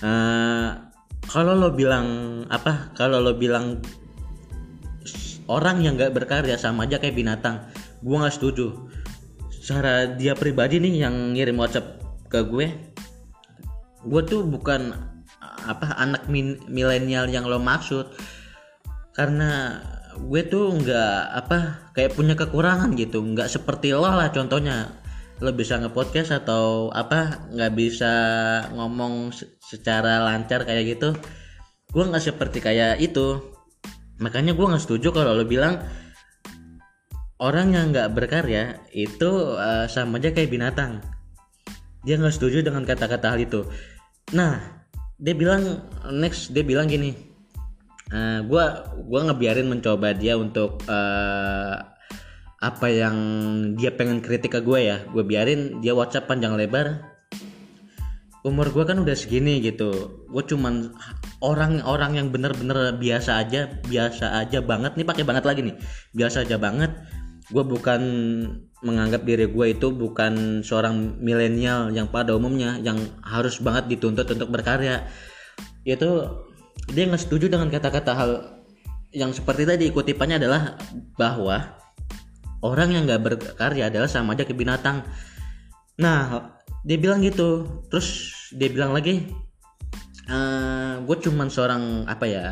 [0.00, 0.68] uh,
[1.28, 3.84] kalau lo bilang apa kalau lo bilang
[5.50, 7.68] orang yang nggak berkarya sama aja kayak binatang
[8.00, 8.86] gue nggak setuju.
[9.50, 11.95] Secara dia pribadi nih yang ngirim WhatsApp
[12.26, 12.66] ke gue
[14.06, 14.94] gue tuh bukan
[15.66, 16.30] apa anak
[16.70, 18.14] milenial yang lo maksud.
[19.12, 19.82] Karena
[20.16, 21.58] gue tuh nggak apa
[21.92, 23.20] kayak punya kekurangan gitu.
[23.20, 24.94] Nggak seperti lo lah contohnya.
[25.42, 28.14] Lo bisa ngepodcast atau apa nggak bisa
[28.72, 31.12] ngomong secara lancar kayak gitu.
[31.92, 33.42] Gue nggak seperti kayak itu.
[34.22, 35.82] Makanya gue nggak setuju kalau lo bilang
[37.36, 39.28] orang yang nggak berkarya itu
[39.60, 41.04] uh, sama aja kayak binatang
[42.06, 43.66] dia nggak setuju dengan kata-kata hal itu.
[44.32, 44.62] Nah
[45.18, 45.82] dia bilang
[46.14, 47.12] next dia bilang gini
[48.14, 51.96] uh, gua gua ngebiarin mencoba dia untuk uh,
[52.56, 53.16] apa yang
[53.76, 55.04] dia pengen kritik ke gue ya.
[55.12, 57.16] Gue biarin dia WhatsApp panjang lebar
[58.46, 60.22] umur gue kan udah segini gitu.
[60.30, 60.94] Gue cuman
[61.42, 65.76] orang-orang yang bener-bener biasa aja biasa aja banget nih pakai banget lagi nih.
[66.14, 66.94] Biasa aja banget
[67.46, 68.02] gue bukan
[68.82, 74.50] menganggap diri gue itu bukan seorang milenial yang pada umumnya yang harus banget dituntut untuk
[74.50, 75.06] berkarya.
[75.86, 76.42] Itu
[76.90, 78.30] dia nggak setuju dengan kata-kata hal
[79.14, 79.88] yang seperti tadi.
[79.90, 80.76] Kutipannya adalah
[81.16, 81.78] bahwa
[82.62, 85.06] orang yang nggak berkarya adalah sama aja ke binatang.
[86.02, 87.82] Nah dia bilang gitu.
[87.88, 89.26] Terus dia bilang lagi
[90.26, 92.44] e, eh, gue cuman seorang apa ya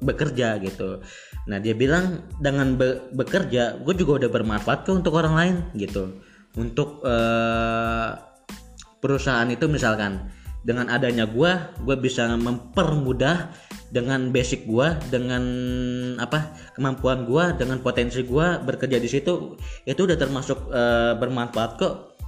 [0.00, 1.00] bekerja gitu
[1.48, 6.20] Nah dia bilang dengan be bekerja gue juga udah bermanfaat ke untuk orang lain gitu.
[6.60, 8.12] Untuk uh,
[9.00, 10.28] perusahaan itu misalkan
[10.60, 11.48] dengan adanya gue,
[11.88, 13.48] gue bisa mempermudah
[13.88, 15.42] dengan basic gue, dengan
[16.20, 19.56] apa kemampuan gue, dengan potensi gue bekerja di situ
[19.88, 22.20] itu udah termasuk uh, bermanfaat kok.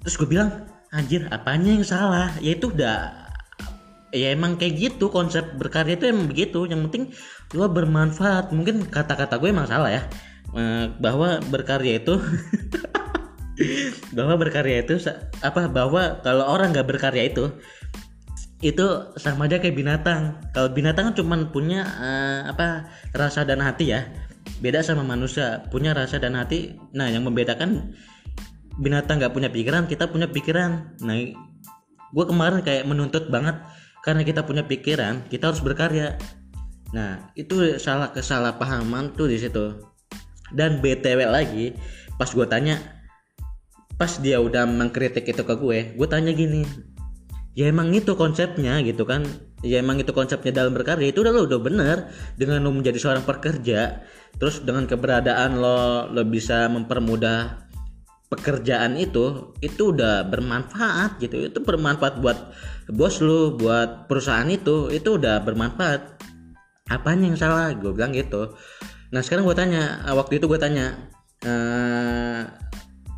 [0.00, 0.64] Terus gue bilang
[0.96, 2.32] anjir apanya yang salah?
[2.40, 3.21] Ya itu udah
[4.12, 6.68] ya emang kayak gitu konsep berkarya itu emang begitu.
[6.68, 7.04] Yang penting
[7.56, 8.52] lo bermanfaat.
[8.52, 10.02] Mungkin kata-kata gue emang salah ya.
[10.52, 12.20] Eh, bahwa berkarya itu
[14.16, 15.00] bahwa berkarya itu
[15.40, 17.56] apa bahwa kalau orang nggak berkarya itu
[18.62, 18.86] itu
[19.18, 20.38] sama aja kayak binatang.
[20.54, 24.06] Kalau binatang kan cuma punya uh, apa rasa dan hati ya.
[24.62, 25.66] Beda sama manusia.
[25.72, 26.78] Punya rasa dan hati.
[26.94, 27.96] Nah yang membedakan
[28.78, 30.94] binatang nggak punya pikiran kita punya pikiran.
[31.02, 31.16] Nah
[32.12, 33.56] gue kemarin kayak menuntut banget
[34.02, 36.18] karena kita punya pikiran kita harus berkarya.
[36.92, 39.78] Nah itu salah kesalahpahaman tuh di situ.
[40.52, 41.72] Dan btw lagi
[42.20, 42.76] pas gue tanya
[43.96, 46.66] pas dia udah mengkritik itu ke gue gue tanya gini
[47.56, 49.24] ya emang itu konsepnya gitu kan.
[49.62, 51.14] Ya emang itu konsepnya dalam berkarya.
[51.14, 52.10] Itu udah lo udah bener.
[52.34, 54.02] Dengan lo menjadi seorang pekerja
[54.36, 57.71] terus dengan keberadaan lo lo bisa mempermudah
[58.32, 61.52] pekerjaan itu itu udah bermanfaat gitu.
[61.52, 62.56] Itu bermanfaat buat
[62.88, 66.16] bos lu buat perusahaan itu itu udah bermanfaat.
[66.88, 67.76] Apanya yang salah?
[67.76, 68.56] Gue bilang gitu.
[69.12, 70.96] Nah sekarang gue tanya waktu itu gue tanya
[71.44, 72.48] uh,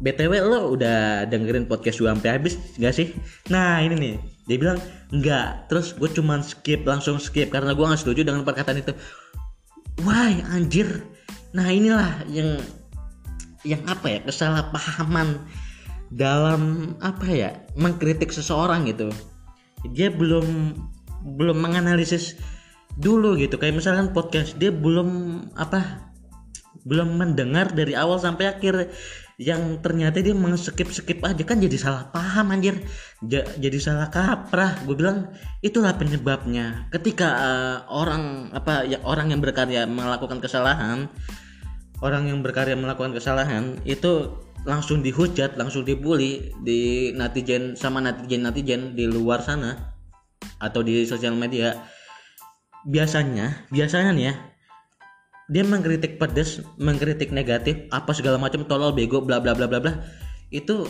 [0.02, 3.14] btw lo udah dengerin podcast gue sampai habis gak sih?
[3.54, 4.16] Nah ini nih.
[4.44, 4.76] Dia bilang
[5.08, 8.92] enggak terus gue cuman skip langsung skip karena gue nggak setuju dengan perkataan itu.
[10.02, 11.06] Wah anjir.
[11.54, 12.58] Nah inilah yang
[13.64, 15.40] yang apa ya kesalahpahaman
[16.12, 19.10] dalam apa ya mengkritik seseorang gitu.
[19.92, 20.76] Dia belum
[21.24, 22.36] belum menganalisis
[23.00, 23.56] dulu gitu.
[23.58, 26.12] Kayak misalkan podcast dia belum apa
[26.84, 28.92] belum mendengar dari awal sampai akhir.
[29.34, 32.78] Yang ternyata dia mengskip skip aja kan jadi salah paham anjir.
[33.18, 34.86] J jadi salah kaprah.
[34.86, 36.86] Gue bilang itulah penyebabnya.
[36.94, 41.10] Ketika uh, orang apa ya orang yang berkarya melakukan kesalahan
[42.04, 44.28] orang yang berkarya melakukan kesalahan itu
[44.68, 49.96] langsung dihujat, langsung dibully di netizen sama netizen-netizen di luar sana
[50.60, 51.72] atau di sosial media.
[52.84, 54.34] Biasanya, biasanya nih ya,
[55.48, 59.92] dia mengkritik pedes, mengkritik negatif, apa segala macam tolol bego bla bla bla bla bla.
[60.52, 60.84] Itu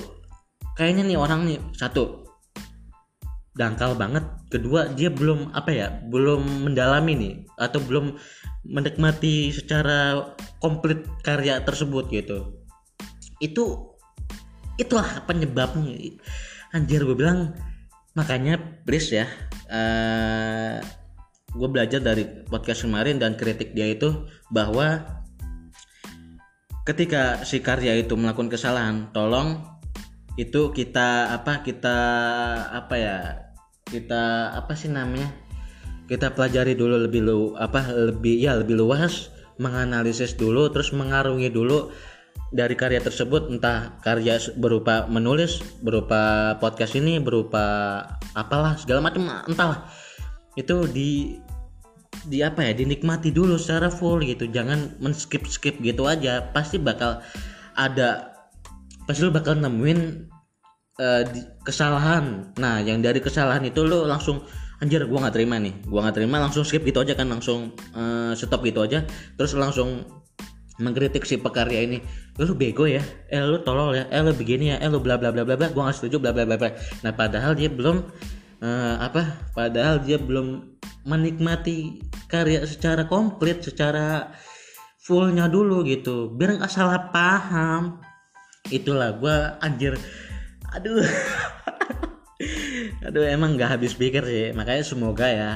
[0.74, 2.23] kayaknya nih orang nih satu
[3.54, 4.22] dangkal banget.
[4.50, 8.18] Kedua dia belum apa ya belum mendalami nih atau belum
[8.66, 12.62] menikmati secara komplit karya tersebut gitu.
[13.38, 13.94] Itu
[14.78, 16.18] itulah penyebabnya.
[16.74, 17.54] Anjir gue bilang
[18.14, 19.26] makanya please ya
[19.70, 20.78] uh,
[21.54, 25.02] gue belajar dari podcast kemarin dan kritik dia itu bahwa
[26.86, 29.62] ketika si karya itu melakukan kesalahan tolong
[30.34, 31.96] itu kita apa kita
[32.74, 33.16] apa ya
[33.88, 35.28] kita apa sih namanya
[36.04, 41.88] kita pelajari dulu lebih lu apa lebih ya lebih luas menganalisis dulu terus mengarungi dulu
[42.54, 47.64] dari karya tersebut entah karya berupa menulis berupa podcast ini berupa
[48.34, 49.90] apalah segala macam entahlah.
[50.54, 51.38] Itu di
[52.30, 54.46] di apa ya dinikmati dulu secara full gitu.
[54.46, 56.50] Jangan men skip skip gitu aja.
[56.54, 57.22] Pasti bakal
[57.74, 58.34] ada
[59.06, 60.30] pasti lu bakal nemuin
[60.98, 62.54] di, kesalahan.
[62.58, 64.42] Nah yang dari kesalahan itu lu langsung
[64.78, 65.74] anjir gue nggak terima nih.
[65.86, 69.02] Gue nggak terima langsung skip gitu aja kan langsung uh, stop gitu aja.
[69.34, 70.06] Terus langsung
[70.78, 71.98] mengkritik si pekarya ini.
[72.38, 73.02] Lu bego ya?
[73.30, 74.04] Eh lu tolol ya?
[74.10, 74.76] Eh lu begini ya?
[74.82, 75.70] Eh lu bla bla bla bla bla.
[75.70, 76.70] Gue nggak setuju bla bla bla bla.
[77.02, 78.02] Nah padahal dia belum
[78.62, 84.30] uh, apa padahal dia belum menikmati karya secara komplit secara
[85.02, 86.30] fullnya dulu gitu.
[86.34, 87.98] Biar nggak salah paham.
[88.72, 89.94] Itulah gue anjir
[90.74, 91.00] aduh.
[93.06, 94.50] Aduh emang nggak habis pikir sih.
[94.52, 95.50] Makanya semoga ya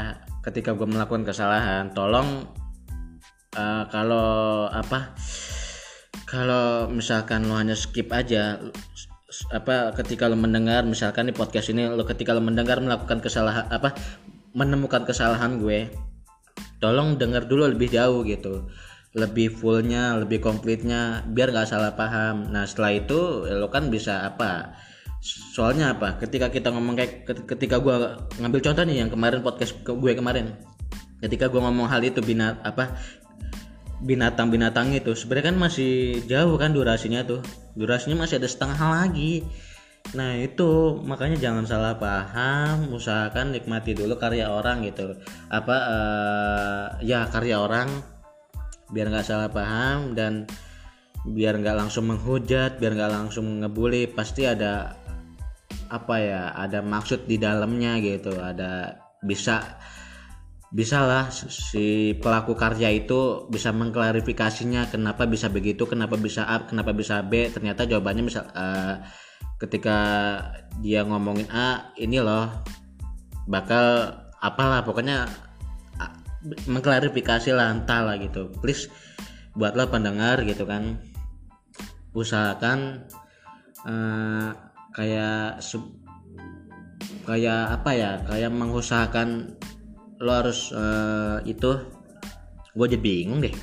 [0.46, 2.46] ketika gue melakukan kesalahan tolong
[3.58, 5.12] uh, kalau apa
[6.24, 8.56] kalau misalkan lo hanya skip aja
[9.52, 13.92] apa ketika lo mendengar misalkan di podcast ini lo ketika lo mendengar melakukan kesalahan apa
[14.56, 15.92] menemukan kesalahan gue
[16.78, 18.66] tolong dengar dulu lebih jauh gitu.
[19.16, 22.52] Lebih fullnya lebih komplitnya biar nggak salah paham.
[22.52, 24.78] Nah setelah itu lo kan bisa apa
[25.22, 26.18] soalnya apa?
[26.22, 27.94] Ketika kita ngomong kayak ketika gue
[28.38, 30.54] ngambil contoh nih yang kemarin podcast gue kemarin.
[31.18, 32.94] Ketika gue ngomong hal itu binat apa
[33.98, 37.42] binatang-binatang itu sebenarnya kan masih jauh kan durasinya tuh.
[37.74, 39.42] Durasinya masih ada setengah lagi.
[40.14, 45.18] Nah itu makanya jangan salah paham usahakan nikmati dulu karya orang gitu.
[45.50, 47.90] Apa uh, ya karya orang
[48.88, 50.46] biar nggak salah paham dan
[51.28, 54.96] biar nggak langsung menghujat biar nggak langsung ngebully pasti ada
[55.88, 59.80] apa ya ada maksud di dalamnya gitu ada bisa
[60.68, 66.92] bisa lah si pelaku karya itu bisa mengklarifikasinya kenapa bisa begitu kenapa bisa A kenapa
[66.92, 67.48] bisa B.
[67.48, 69.00] Ternyata jawabannya misal uh,
[69.56, 69.96] ketika
[70.84, 72.52] dia ngomongin A ini loh
[73.48, 74.12] bakal
[74.44, 75.24] apalah pokoknya
[76.68, 78.52] mengklarifikasi entah lah gitu.
[78.60, 78.92] Please
[79.56, 81.00] buatlah pendengar gitu kan.
[82.12, 83.08] Usahakan
[83.88, 84.52] uh,
[84.98, 85.94] kayak sub
[87.22, 89.54] kayak apa ya kayak mengusahakan
[90.18, 91.78] lo harus uh, itu
[92.74, 93.54] gue jadi bingung deh.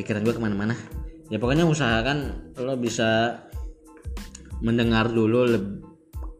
[0.00, 0.72] Pikiran gue ke mana-mana.
[1.28, 3.44] Ya pokoknya usahakan lo bisa
[4.64, 5.44] mendengar dulu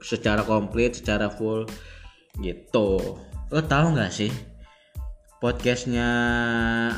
[0.00, 1.68] secara komplit secara full
[2.40, 3.20] gitu.
[3.52, 4.32] Lo tahu nggak sih
[5.44, 6.08] podcastnya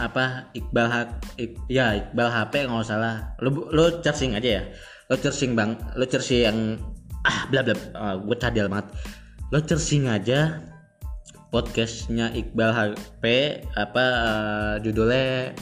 [0.03, 1.03] apa Iqbal ha
[1.35, 3.35] Ik, ya Iqbal HP nggak salah.
[3.43, 4.63] Lo lo aja ya
[5.11, 6.59] lo searching bang lo searching yang
[7.27, 8.87] ah bla bla uh, ah, gue cadel banget.
[9.51, 10.63] Lo searching aja
[11.53, 13.23] podcastnya Iqbal HP
[13.77, 15.53] apa uh, judulnya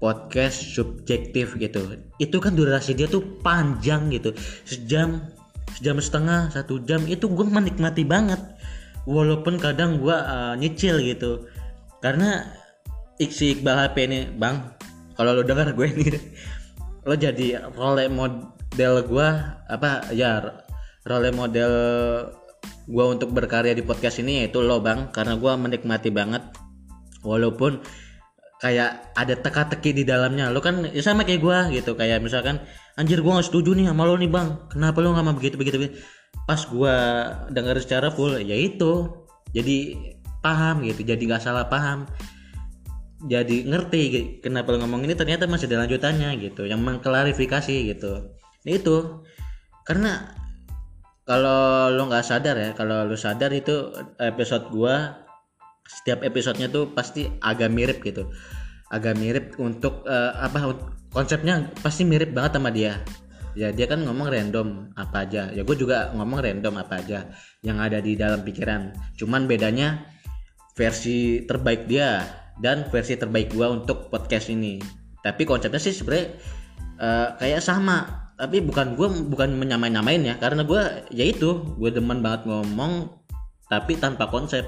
[0.00, 1.98] podcast subjektif gitu.
[2.16, 4.32] Itu kan durasi dia tuh panjang gitu.
[4.64, 5.28] Sejam
[5.76, 8.40] sejam setengah satu jam itu gue menikmati banget.
[9.04, 11.50] Walaupun kadang gue uh, nyicil gitu.
[12.00, 12.48] Karena
[13.20, 14.64] si Iqbal HP ini bang
[15.18, 16.16] kalau lo dengar gue ini
[17.04, 19.28] lo jadi role mod model gue
[19.66, 20.14] apa?
[20.14, 20.62] Ya
[21.02, 21.72] role model
[22.86, 25.10] gue untuk berkarya di podcast ini yaitu lo bang.
[25.10, 26.46] Karena gue menikmati banget.
[27.26, 27.82] Walaupun
[28.62, 30.54] kayak ada teka-teki di dalamnya.
[30.54, 31.98] Lo kan ya sama kayak gue gitu.
[31.98, 32.62] Kayak misalkan
[32.94, 34.70] anjir gue gak setuju nih sama lo nih bang.
[34.70, 35.90] Kenapa lo gak mau begitu begitu,
[36.46, 36.96] pas gue
[37.50, 39.10] denger secara full ya itu.
[39.50, 39.98] Jadi
[40.40, 41.02] paham gitu.
[41.02, 42.06] Jadi nggak salah paham
[43.20, 44.00] jadi ngerti
[44.40, 48.32] kenapa lo ngomong ini ternyata masih ada lanjutannya gitu yang mengklarifikasi gitu.
[48.64, 49.26] Itu
[49.84, 50.32] karena
[51.28, 55.20] kalau lo nggak sadar ya kalau lo sadar itu episode gua
[55.84, 58.32] setiap episodenya tuh pasti agak mirip gitu.
[58.88, 60.72] Agak mirip untuk uh, apa
[61.12, 63.04] konsepnya pasti mirip banget sama dia.
[63.58, 65.50] Ya dia kan ngomong random apa aja.
[65.50, 67.28] Ya gue juga ngomong random apa aja
[67.66, 68.94] yang ada di dalam pikiran.
[69.18, 70.06] Cuman bedanya
[70.78, 72.22] versi terbaik dia
[72.60, 74.80] dan versi terbaik gua untuk podcast ini.
[75.20, 76.36] Tapi konsepnya sih sebenarnya
[77.00, 78.30] uh, kayak sama.
[78.40, 80.34] Tapi bukan gue bukan menyamain-nyamain ya.
[80.40, 80.80] Karena gue
[81.12, 83.20] ya itu gue demen banget ngomong
[83.68, 84.64] tapi tanpa konsep.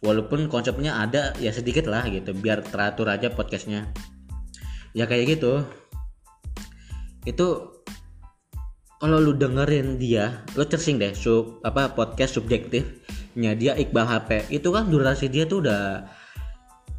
[0.00, 3.92] Walaupun konsepnya ada ya sedikit lah gitu biar teratur aja podcastnya.
[4.96, 5.68] Ya kayak gitu.
[7.28, 7.76] Itu
[9.00, 14.68] kalau lu dengerin dia lu searching deh sub apa podcast subjektifnya dia Iqbal HP itu
[14.68, 16.04] kan durasi dia tuh udah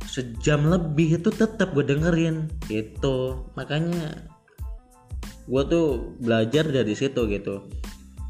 [0.08, 3.50] sejam lebih itu tetap gue dengerin gitu.
[3.54, 4.28] Makanya
[5.46, 7.68] gue tuh belajar dari situ gitu.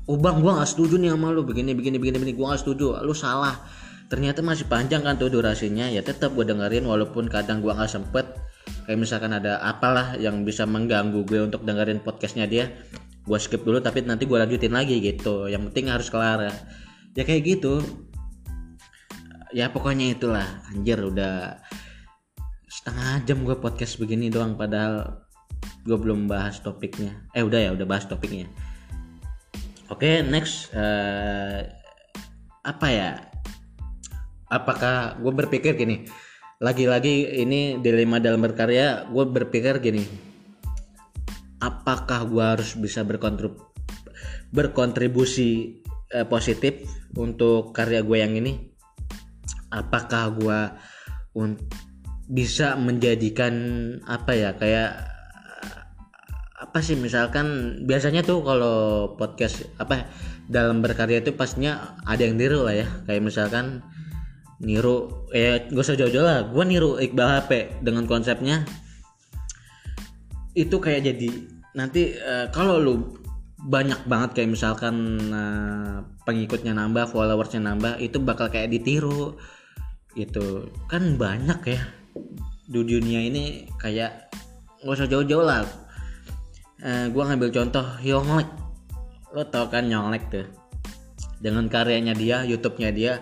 [0.09, 1.47] Oh bang gue gak setuju nih sama lu.
[1.47, 2.35] Begini begini begini begini.
[2.35, 2.99] Gue gak setuju.
[3.03, 3.55] Lu salah.
[4.11, 5.87] Ternyata masih panjang kan tuh durasinya.
[5.87, 8.27] Ya tetap gue dengerin walaupun kadang gue nggak sempet.
[8.83, 12.71] Kayak misalkan ada apalah yang bisa mengganggu gue untuk dengerin podcastnya dia
[13.21, 15.47] gue skip dulu tapi nanti gue lanjutin lagi gitu.
[15.47, 16.39] Yang penting harus kelar.
[16.43, 16.53] Ya
[17.15, 17.83] ya kayak gitu
[19.51, 20.47] ya pokoknya itulah.
[20.71, 21.59] Anjir udah
[22.67, 25.27] setengah jam gue podcast begini doang padahal
[25.83, 27.27] gue belum bahas topiknya.
[27.35, 28.47] Eh udah ya udah bahas topiknya.
[29.91, 31.67] Oke okay, next uh,
[32.63, 33.09] apa ya?
[34.51, 36.07] Apakah gue berpikir gini?
[36.61, 40.03] Lagi-lagi ini dilema dalam berkarya gue berpikir gini.
[41.61, 43.59] Apakah gue harus bisa berkontrib
[44.51, 45.79] berkontribusi
[46.11, 46.83] eh, positif
[47.15, 48.70] untuk karya gue yang ini
[49.71, 50.59] apakah gue
[52.31, 53.55] bisa menjadikan
[54.07, 55.11] apa ya kayak
[56.61, 58.77] apa sih misalkan biasanya tuh kalau
[59.17, 60.05] podcast apa
[60.45, 62.87] dalam berkarya itu pastinya ada yang niru lah ya.
[63.09, 63.81] Kayak misalkan
[64.61, 66.45] niru ya gak usah jauh-jauh lah.
[66.53, 68.61] Gue niru Iqbal HP dengan konsepnya.
[70.53, 71.29] Itu kayak jadi
[71.73, 72.95] nanti uh, kalau lu
[73.61, 74.95] banyak banget kayak misalkan
[75.31, 79.37] uh, pengikutnya nambah followersnya nambah itu bakal kayak ditiru
[80.17, 80.69] gitu.
[80.91, 81.81] Kan banyak ya.
[82.71, 84.31] Di dunia ini kayak
[84.83, 85.63] gak usah jauh-jauh lah.
[86.81, 88.61] Uh, eh, gue ngambil contoh Yonglek
[89.31, 90.47] lo tau kan Yonglek tuh?
[91.41, 93.13] Dengan karyanya dia YouTube-nya dia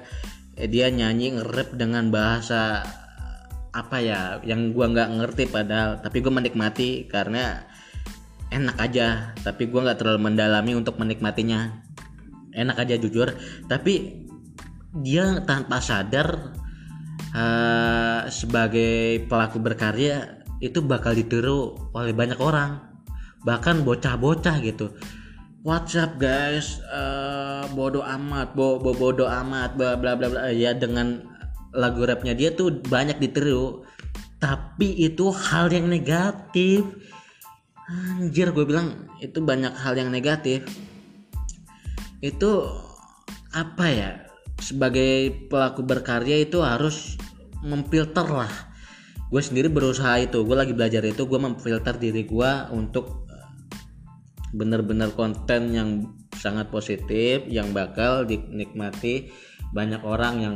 [0.58, 2.84] eh, dia nyanyi nge dengan bahasa
[3.70, 6.02] apa ya yang gua nggak ngerti padahal.
[6.02, 7.64] Tapi gue menikmati karena
[8.50, 9.38] enak aja.
[9.40, 11.86] Tapi gua nggak terlalu mendalami untuk menikmatinya.
[12.58, 13.30] Enak aja jujur.
[13.70, 14.26] Tapi
[15.06, 16.58] dia tanpa sadar
[17.36, 22.84] uh, sebagai pelaku berkarya itu bakal ditiru oleh banyak orang.
[23.48, 24.92] Bahkan bocah-bocah gitu.
[25.64, 26.80] WhatsApp guys.
[26.88, 31.24] Uh, bodoh amat bo, bo bodoh amat bla bla bla ya dengan
[31.76, 33.84] lagu rapnya dia tuh banyak ditiru.
[34.40, 36.84] Tapi itu hal yang negatif.
[37.90, 40.64] Anjir gue bilang itu banyak hal yang negatif.
[42.20, 42.68] Itu
[43.50, 44.29] apa ya
[44.60, 47.16] sebagai pelaku berkarya itu harus
[47.64, 48.52] memfilter lah.
[49.30, 53.30] Gue sendiri berusaha itu gue lagi belajar itu gue memfilter diri gue untuk
[54.50, 55.90] benar-benar konten yang
[56.34, 59.30] sangat positif yang bakal dinikmati
[59.70, 60.56] banyak orang yang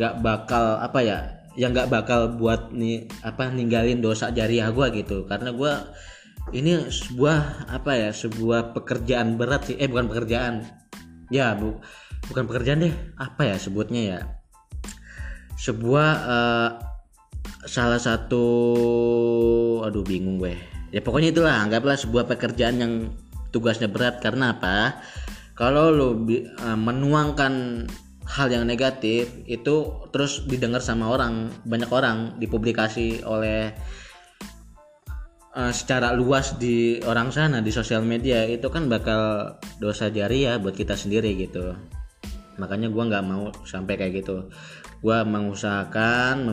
[0.00, 1.18] gak bakal apa ya
[1.54, 5.28] yang gak bakal buat nih apa ninggalin dosa jariah gue gitu.
[5.28, 5.72] Karena gue
[6.56, 9.76] ini sebuah apa ya sebuah pekerjaan berat sih.
[9.76, 10.64] Eh bukan pekerjaan.
[11.28, 11.80] Ya bu
[12.30, 14.20] bukan pekerjaan deh apa ya sebutnya ya?
[15.58, 16.70] Sebuah uh,
[17.64, 18.46] salah satu
[19.84, 20.56] aduh bingung gue.
[20.94, 22.92] Ya pokoknya itulah anggaplah sebuah pekerjaan yang
[23.50, 24.22] tugasnya berat.
[24.22, 25.02] Karena apa?
[25.54, 26.18] Kalau lo uh,
[26.74, 27.86] menuangkan
[28.24, 33.70] hal yang negatif itu terus didengar sama orang banyak orang dipublikasi oleh
[35.54, 40.56] uh, secara luas di orang sana di sosial media itu kan bakal dosa jari ya
[40.56, 41.76] buat kita sendiri gitu
[42.56, 44.48] makanya gue nggak mau sampai kayak gitu.
[45.04, 46.44] Gue mengusahakan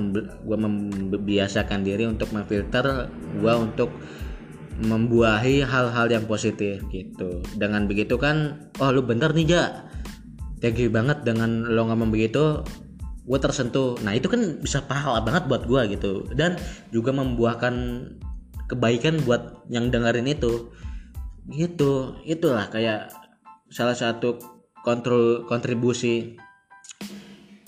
[0.44, 3.08] gue membiasakan diri untuk memfilter
[3.40, 3.90] gue untuk
[4.82, 7.46] membuahi hal-hal yang positif gitu.
[7.56, 9.66] Dengan begitu kan oh lu bener nih ja.
[10.62, 12.62] Thank you banget dengan lo ngomong begitu
[13.22, 14.02] gue tersentuh.
[14.02, 16.26] Nah itu kan bisa pahala banget buat gue gitu.
[16.34, 16.58] Dan
[16.90, 17.76] juga membuahkan
[18.68, 20.74] kebaikan buat yang dengerin itu.
[21.48, 22.18] Gitu.
[22.26, 23.14] Itulah kayak
[23.72, 24.51] salah satu
[24.82, 26.38] kontrol kontribusi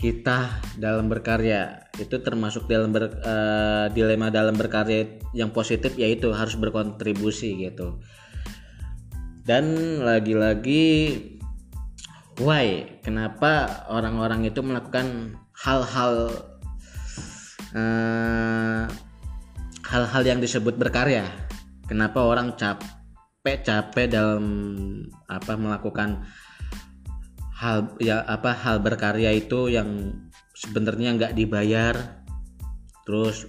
[0.04, 1.88] kita dalam berkarya.
[1.96, 8.04] Itu termasuk dalam ber, uh, dilema dalam berkarya yang positif yaitu harus berkontribusi gitu.
[9.48, 11.16] Dan lagi-lagi
[12.44, 13.00] why?
[13.00, 16.36] Kenapa orang-orang itu melakukan hal-hal
[17.72, 18.84] uh,
[19.88, 21.24] hal-hal yang disebut berkarya?
[21.88, 24.44] Kenapa orang capek capek dalam
[25.32, 26.28] apa melakukan
[27.64, 30.20] hal ya apa hal berkarya itu yang
[30.52, 31.96] sebenarnya nggak dibayar.
[33.08, 33.48] Terus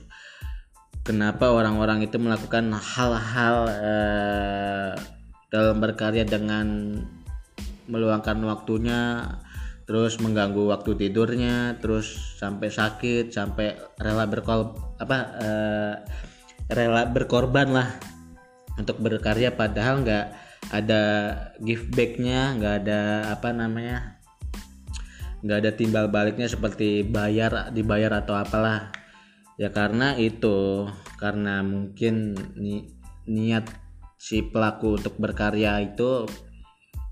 [1.02, 4.92] kenapa orang-orang itu melakukan hal-hal eh,
[5.50, 6.98] dalam berkarya dengan
[7.90, 9.26] meluangkan waktunya
[9.84, 15.94] terus mengganggu waktu tidurnya terus sampai sakit sampai rela berkol apa uh,
[16.72, 17.88] rela berkorban lah
[18.80, 20.26] untuk berkarya padahal nggak
[20.72, 21.02] ada
[21.60, 23.00] give backnya nggak ada
[23.34, 24.14] apa namanya
[25.44, 28.88] nggak ada timbal baliknya seperti bayar dibayar atau apalah.
[29.60, 30.88] Ya karena itu
[31.20, 32.90] karena mungkin ni,
[33.28, 33.68] niat
[34.18, 36.26] si pelaku untuk berkarya itu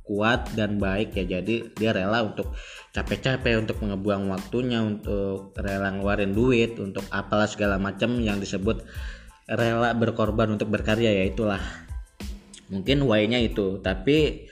[0.02, 2.50] kuat dan baik ya jadi dia rela untuk
[2.90, 8.82] capek-capek untuk mengebuang waktunya untuk rela ngeluarin duit untuk apalah segala macam yang disebut
[9.46, 11.62] rela berkorban untuk berkarya ya itulah
[12.70, 14.46] mungkin why-nya itu tapi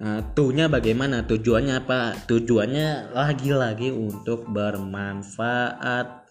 [0.00, 1.26] uh, tuh-nya bagaimana?
[1.26, 2.14] Tujuannya apa?
[2.26, 6.26] Tujuannya lagi-lagi untuk bermanfaat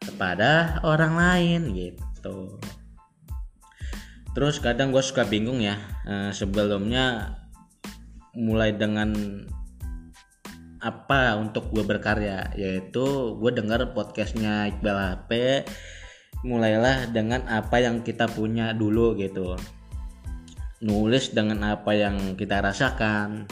[0.00, 2.56] kepada orang lain gitu.
[4.30, 5.76] Terus kadang gue suka bingung ya
[6.06, 7.36] uh, sebelumnya
[8.32, 9.10] mulai dengan
[10.80, 12.54] apa untuk gue berkarya?
[12.56, 15.30] Yaitu gue dengar podcastnya Iqbal HP
[16.40, 19.60] mulailah dengan apa yang kita punya dulu gitu
[20.80, 23.44] nulis dengan apa yang kita rasakan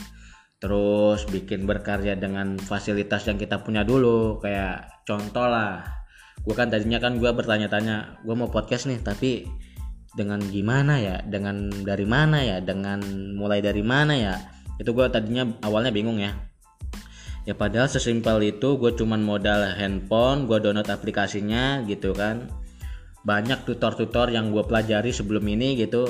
[0.59, 4.43] terus bikin berkarya dengan fasilitas yang kita punya dulu.
[4.43, 5.85] Kayak contoh lah
[6.39, 9.47] gue kan tadinya kan gue bertanya-tanya gue mau podcast nih tapi
[10.17, 11.17] dengan gimana ya?
[11.23, 12.59] Dengan dari mana ya?
[12.65, 12.99] Dengan
[13.37, 14.35] mulai dari mana ya?
[14.81, 16.35] Itu gue tadinya awalnya bingung ya.
[17.47, 22.51] Ya padahal sesimpel itu gue cuman modal handphone gue download aplikasinya gitu kan.
[23.23, 26.09] Banyak tutor-tutor yang gue pelajari sebelum ini gitu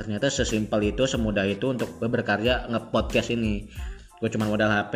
[0.00, 3.68] ternyata sesimpel itu semudah itu untuk gue berkarya nge-podcast ini.
[4.16, 4.94] Gue cuma modal HP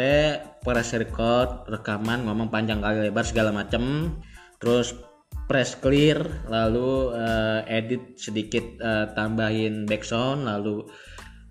[0.65, 4.17] press record rekaman ngomong panjang kali lebar segala macem.
[4.57, 4.97] Terus
[5.45, 10.89] press clear lalu uh, edit sedikit uh, tambahin background lalu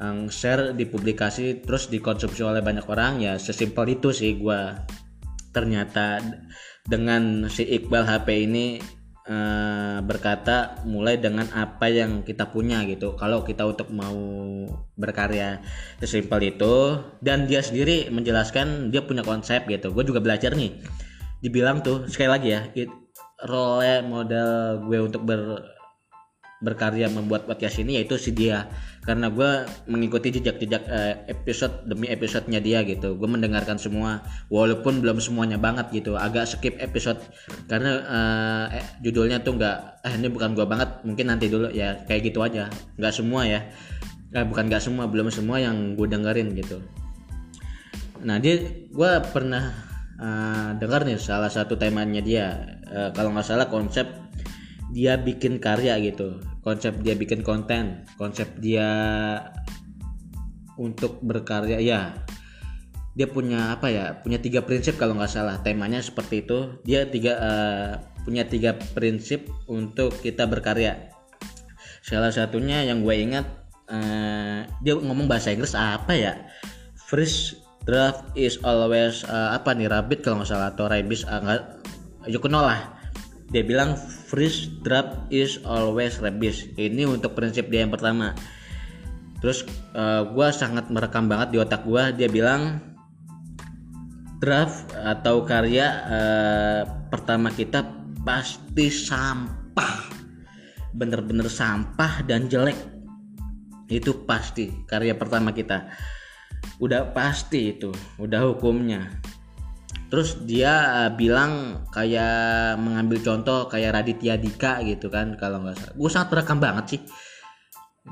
[0.01, 3.21] um, share dipublikasi terus dikonsumsi oleh banyak orang.
[3.21, 4.61] Ya sesimpel itu sih gue
[5.53, 6.25] ternyata
[6.89, 8.81] dengan si Iqbal HP ini
[9.27, 13.15] uh, berkata mulai dengan apa yang kita punya gitu.
[13.15, 14.15] Kalau kita untuk mau
[14.95, 15.63] berkarya
[15.99, 19.91] sesimpel itu dan dia sendiri menjelaskan dia punya konsep gitu.
[19.91, 20.79] Gue juga belajar nih.
[21.43, 22.89] Dibilang tuh sekali lagi ya it,
[23.47, 25.59] role model gue untuk ber
[26.63, 28.71] berkarya membuat podcast ini yaitu si dia.
[29.03, 33.19] Karena gue mengikuti jejak-jejak uh, episode demi episodenya dia gitu.
[33.19, 36.15] Gue mendengarkan semua walaupun belum semuanya banget gitu.
[36.15, 37.19] Agak skip episode
[37.67, 41.99] karena uh, eh, judulnya tuh nggak eh ini bukan gue banget mungkin nanti dulu ya.
[42.07, 42.71] Kayak gitu aja.
[42.95, 43.59] Nggak semua ya.
[44.31, 46.79] Eh, bukan nggak semua belum semua yang gue dengerin gitu.
[48.23, 49.75] Nah dia gue pernah
[50.15, 52.79] uh, dengar nih salah satu temanya dia.
[52.87, 54.07] Uh, kalau nggak salah konsep
[54.93, 58.07] dia bikin karya gitu konsep dia bikin konten.
[58.15, 58.87] Konsep dia
[60.79, 62.17] untuk berkarya ya.
[63.13, 65.61] Dia punya apa ya punya tiga prinsip kalau nggak salah.
[65.61, 66.81] Temanya seperti itu.
[66.87, 67.91] Dia tiga uh,
[68.25, 71.13] punya tiga prinsip untuk kita berkarya.
[72.03, 73.45] Salah satunya yang gue ingat
[73.87, 76.33] uh, dia ngomong bahasa Inggris apa ya?
[76.97, 81.59] First draft is always uh, apa nih rabbit kalau nggak salah atau rabbit uh,
[82.25, 82.97] you know lah.
[83.53, 83.93] Dia bilang
[84.33, 88.33] freeze draft is always rebis ini untuk prinsip dia yang pertama.
[89.37, 89.61] Terus
[89.93, 92.81] uh, eh, gue sangat merekam banget di otak gue dia bilang
[94.41, 96.81] draft atau karya uh,
[97.13, 97.85] pertama kita
[98.25, 100.09] pasti sampah.
[100.97, 102.77] Bener-bener sampah dan jelek.
[103.85, 105.93] Itu pasti karya pertama kita.
[106.81, 107.93] Udah pasti itu.
[108.17, 109.13] Udah hukumnya
[110.13, 110.69] terus dia
[111.09, 115.95] uh, bilang kayak mengambil contoh kayak Raditya Dika gitu kan kalau nggak salah.
[115.97, 117.01] Gue sangat terekam banget sih.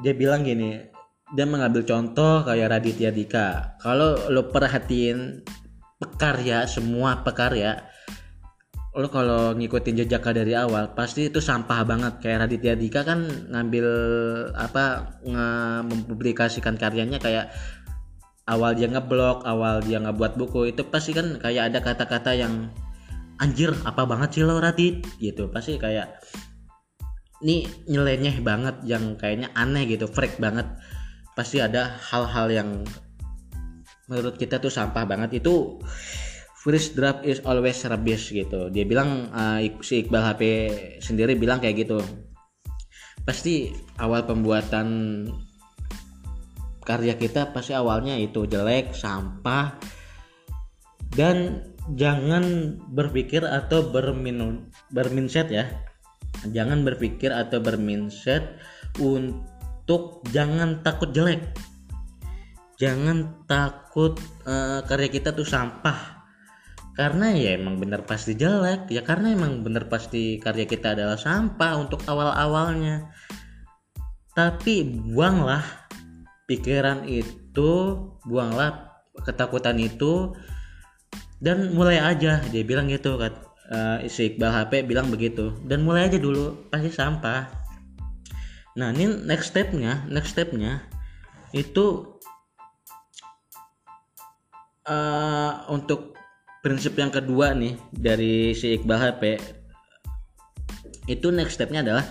[0.02, 0.82] Dia bilang gini
[1.30, 3.78] dia mengambil contoh kayak Raditya Dika.
[3.78, 5.46] Kalau lo perhatiin
[6.02, 7.86] pekarya semua pekarya
[8.92, 12.18] lo kalau ngikutin jejaknya dari awal pasti itu sampah banget.
[12.18, 13.88] Kayak Raditya Dika kan ngambil
[14.58, 15.48] apa nge
[15.86, 17.54] mempublikasikan karyanya kayak
[18.52, 22.68] awal dia ngeblok awal dia ngebuat buku itu pasti kan kayak ada kata-kata yang
[23.40, 25.48] anjir apa banget sih lo Radit gitu.
[25.50, 26.22] Pasti kayak
[27.42, 30.68] ini nyeleneh banget yang kayaknya aneh gitu freak banget.
[31.34, 32.70] Pasti ada hal-hal yang
[34.12, 35.42] menurut kita tuh sampah banget.
[35.42, 35.82] Itu
[36.62, 38.70] first draft is always rubbish gitu.
[38.70, 40.42] Dia bilang uh, si Iqbal HP
[41.02, 41.98] sendiri bilang kayak gitu.
[43.26, 45.26] Pasti awal pembuatan
[46.82, 49.78] karya kita pasti awalnya itu jelek sampah
[51.12, 51.68] dan
[52.00, 55.68] jangan berpikir atau berminun berminset ya.
[56.48, 58.56] Jangan berpikir atau berminset
[58.98, 61.44] untuk jangan takut jelek.
[62.80, 64.18] Jangan takut
[64.48, 66.24] uh, karya kita tuh sampah.
[66.96, 71.78] Karena ya emang bener pasti jelek ya karena emang bener pasti karya kita adalah sampah
[71.78, 73.12] untuk awal-awalnya.
[74.32, 75.81] Tapi buanglah
[76.52, 77.72] pikiran itu
[78.28, 80.36] buanglah ketakutan itu
[81.40, 82.44] dan mulai aja.
[82.52, 83.32] Dia bilang gitu kan
[83.72, 85.56] uh, si Iqbal HP bilang begitu.
[85.64, 87.48] Dan mulai aja dulu pasti sampah.
[88.76, 90.84] Nah ini next stepnya next stepnya
[91.56, 92.20] itu
[94.88, 96.16] uh, untuk
[96.64, 99.24] prinsip yang kedua nih dari si Iqbal HP
[101.10, 102.06] itu next stepnya adalah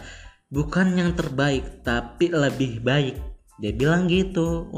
[0.50, 3.29] bukan yang terbaik tapi lebih baik
[3.60, 4.72] dia bilang gitu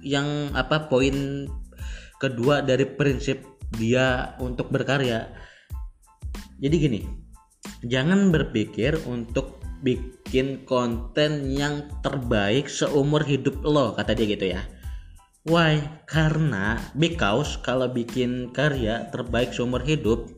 [0.00, 1.46] yang apa poin
[2.16, 3.44] kedua dari prinsip
[3.76, 5.28] dia untuk berkarya.
[6.58, 7.00] Jadi gini
[7.84, 14.62] jangan berpikir untuk bikin konten yang terbaik seumur hidup lo kata dia gitu ya.
[15.42, 15.82] Why?
[16.06, 20.30] Karena because kalau bikin karya terbaik seumur hidup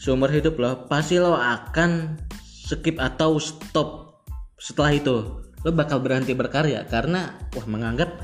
[0.00, 4.18] seumur hidup lo pasti lo akan skip atau stop
[4.56, 5.16] setelah itu
[5.62, 8.18] lo bakal berhenti berkarya karena wah menganggap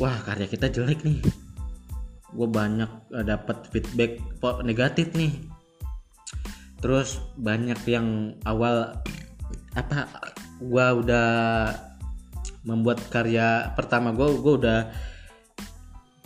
[0.00, 1.20] wah karya kita jelek nih.
[2.32, 4.16] Gue banyak uh, dapat feedback
[4.64, 5.36] negatif nih.
[6.80, 9.04] Terus banyak yang awal
[9.76, 10.08] apa
[10.60, 11.28] gue udah
[12.62, 14.80] membuat karya pertama gue gue udah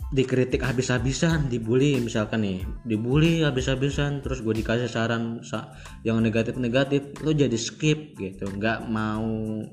[0.07, 5.43] dikritik habis-habisan dibully misalkan nih dibully habis-habisan terus gue dikasih saran
[6.07, 9.67] yang negatif-negatif lo jadi skip gitu nggak mau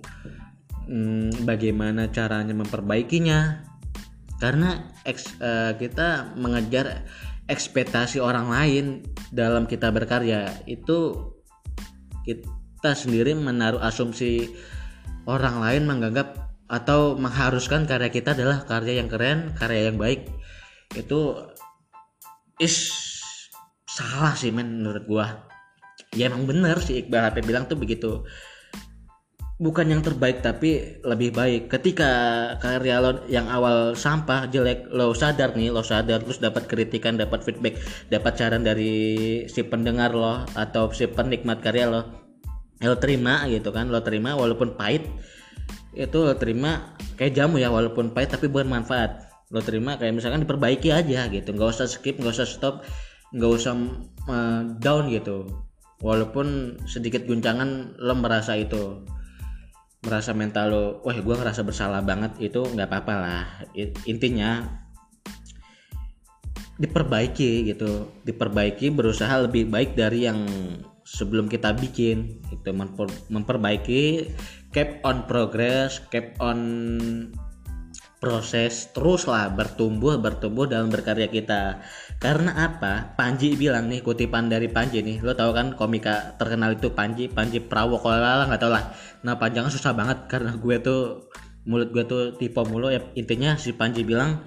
[0.86, 3.64] hmm, bagaimana caranya memperbaikinya
[4.38, 7.06] karena eks, uh, kita mengejar
[7.48, 8.84] ekspektasi orang lain
[9.30, 11.32] dalam kita berkarya itu
[12.24, 14.48] kita sendiri menaruh asumsi
[15.28, 20.28] orang lain menganggap atau mengharuskan karya kita adalah karya yang keren, karya yang baik.
[20.96, 21.52] Itu
[22.56, 22.88] is
[23.84, 25.44] salah sih men menurut gua.
[26.16, 28.24] Ya emang bener sih Iqbal HP bilang tuh begitu.
[29.54, 31.70] Bukan yang terbaik tapi lebih baik.
[31.70, 32.10] Ketika
[32.58, 37.46] karya lo yang awal sampah jelek lo sadar nih, lo sadar terus dapat kritikan, dapat
[37.46, 37.78] feedback,
[38.10, 42.02] dapat saran dari si pendengar lo atau si penikmat karya lo.
[42.82, 45.06] Lo terima gitu kan, lo terima walaupun pahit
[45.94, 50.90] itu lo terima kayak jamu ya walaupun pahit tapi bermanfaat lo terima kayak misalkan diperbaiki
[50.90, 52.82] aja gitu nggak usah skip nggak usah stop
[53.30, 53.74] nggak usah
[54.26, 55.46] uh, down gitu
[56.02, 59.06] walaupun sedikit guncangan lo merasa itu
[60.04, 63.44] merasa mental lo wah gue ngerasa bersalah banget itu nggak apa-apa lah.
[64.04, 64.62] Intinya
[66.78, 68.12] diperbaiki gitu.
[68.22, 70.44] Diperbaiki berusaha lebih baik dari yang
[71.04, 74.32] sebelum kita bikin itu memper, memperbaiki
[74.72, 76.58] keep on progress keep on
[78.24, 81.84] proses teruslah bertumbuh bertumbuh dalam berkarya kita.
[82.16, 83.12] Karena apa?
[83.20, 87.60] Panji bilang nih kutipan dari Panji nih lo tau kan komika terkenal itu Panji Panji
[87.60, 88.96] Prawo kalau lah nggak tau lah.
[89.28, 91.28] Nah panjangan susah banget karena gue tuh
[91.68, 92.88] mulut gue tuh tipe mulu.
[92.88, 94.40] Ya intinya si Panji bilang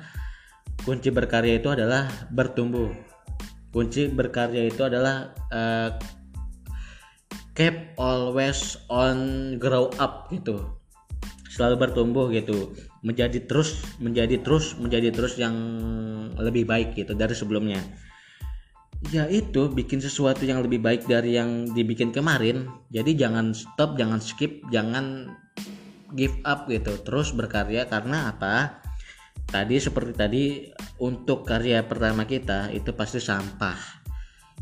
[0.82, 2.90] kunci berkarya itu adalah bertumbuh.
[3.70, 5.94] Kunci berkarya itu adalah uh,
[7.54, 10.66] keep always on grow up gitu.
[11.46, 12.74] Selalu bertumbuh gitu
[13.08, 15.56] menjadi terus menjadi terus menjadi terus yang
[16.36, 17.80] lebih baik gitu dari sebelumnya.
[19.16, 22.68] Ya itu bikin sesuatu yang lebih baik dari yang dibikin kemarin.
[22.92, 25.32] Jadi jangan stop jangan skip jangan
[26.12, 27.00] give up gitu.
[27.08, 28.84] Terus berkarya karena apa?
[29.48, 30.44] Tadi seperti tadi
[31.00, 34.04] untuk karya pertama kita itu pasti sampah.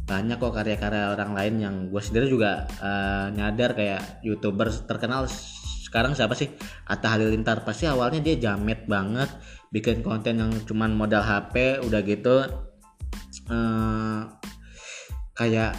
[0.05, 5.25] Banyak kok karya-karya orang lain yang gue sendiri juga uh, nyadar kayak youtuber terkenal
[5.85, 6.49] sekarang siapa sih?
[6.89, 7.61] Atta Halilintar.
[7.61, 9.29] Pasti awalnya dia jamet banget
[9.69, 12.47] bikin konten yang cuman modal HP udah gitu
[13.51, 14.19] uh,
[15.35, 15.75] kayak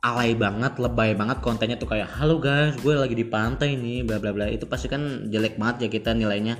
[0.00, 4.18] alay banget lebay banget kontennya tuh kayak halo guys gue lagi di pantai nih bla
[4.18, 4.50] bla bla.
[4.50, 6.58] Itu pasti kan jelek banget ya kita nilainya.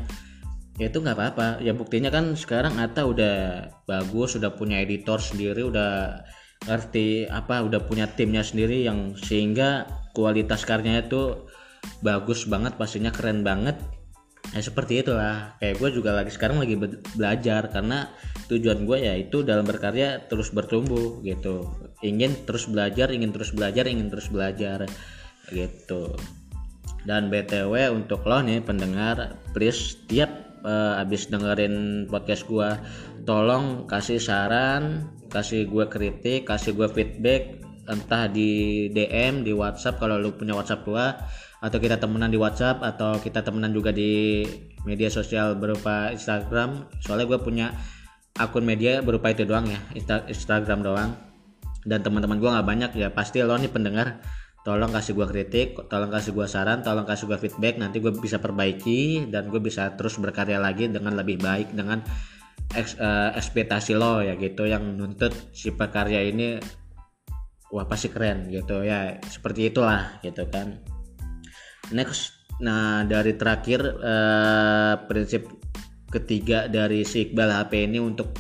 [0.78, 1.48] Ya itu nggak apa-apa.
[1.58, 6.22] Ya buktinya kan sekarang Atta udah bagus sudah punya editor sendiri udah
[6.66, 11.46] ngerti apa udah punya timnya sendiri yang sehingga kualitas karyanya itu
[12.00, 13.78] bagus banget pastinya keren banget.
[14.54, 15.58] Ya seperti itulah.
[15.60, 16.78] Kayak gue juga lagi sekarang lagi
[17.14, 18.08] belajar karena
[18.48, 21.68] tujuan gue ya itu dalam berkarya terus bertumbuh gitu.
[22.00, 24.88] Ingin terus belajar ingin terus belajar ingin terus belajar
[25.52, 26.16] gitu.
[27.04, 32.68] Dan btw untuk lo nih pendengar please tiap uh, abis dengerin podcast gue
[33.28, 40.20] tolong kasih saran kasih gue kritik kasih gue feedback entah di DM di WhatsApp kalau
[40.20, 41.06] lu punya WhatsApp gue
[41.58, 44.46] atau kita temenan di WhatsApp atau kita temenan juga di
[44.86, 46.86] media sosial berupa Instagram.
[47.02, 47.66] Soalnya gue punya
[48.38, 49.80] akun media berupa itu doang ya
[50.30, 51.10] Instagram doang.
[51.82, 53.08] Dan teman-teman gue nggak banyak ya.
[53.10, 54.22] Pasti lo nih pendengar
[54.62, 57.82] tolong kasih gue kritik tolong kasih gue saran tolong kasih gue feedback.
[57.82, 62.06] Nanti gue bisa perbaiki dan gue bisa terus berkarya lagi dengan lebih baik dengan
[62.78, 66.62] uh, ekspektasi lo ya gitu yang nuntut si pekarya ini
[67.74, 68.86] wah pasti keren gitu.
[68.86, 70.97] Ya seperti itulah gitu kan
[71.92, 72.34] next.
[72.58, 75.46] Nah dari terakhir uh, prinsip
[76.08, 78.32] ketiga dari si Iqbal HP ini untuk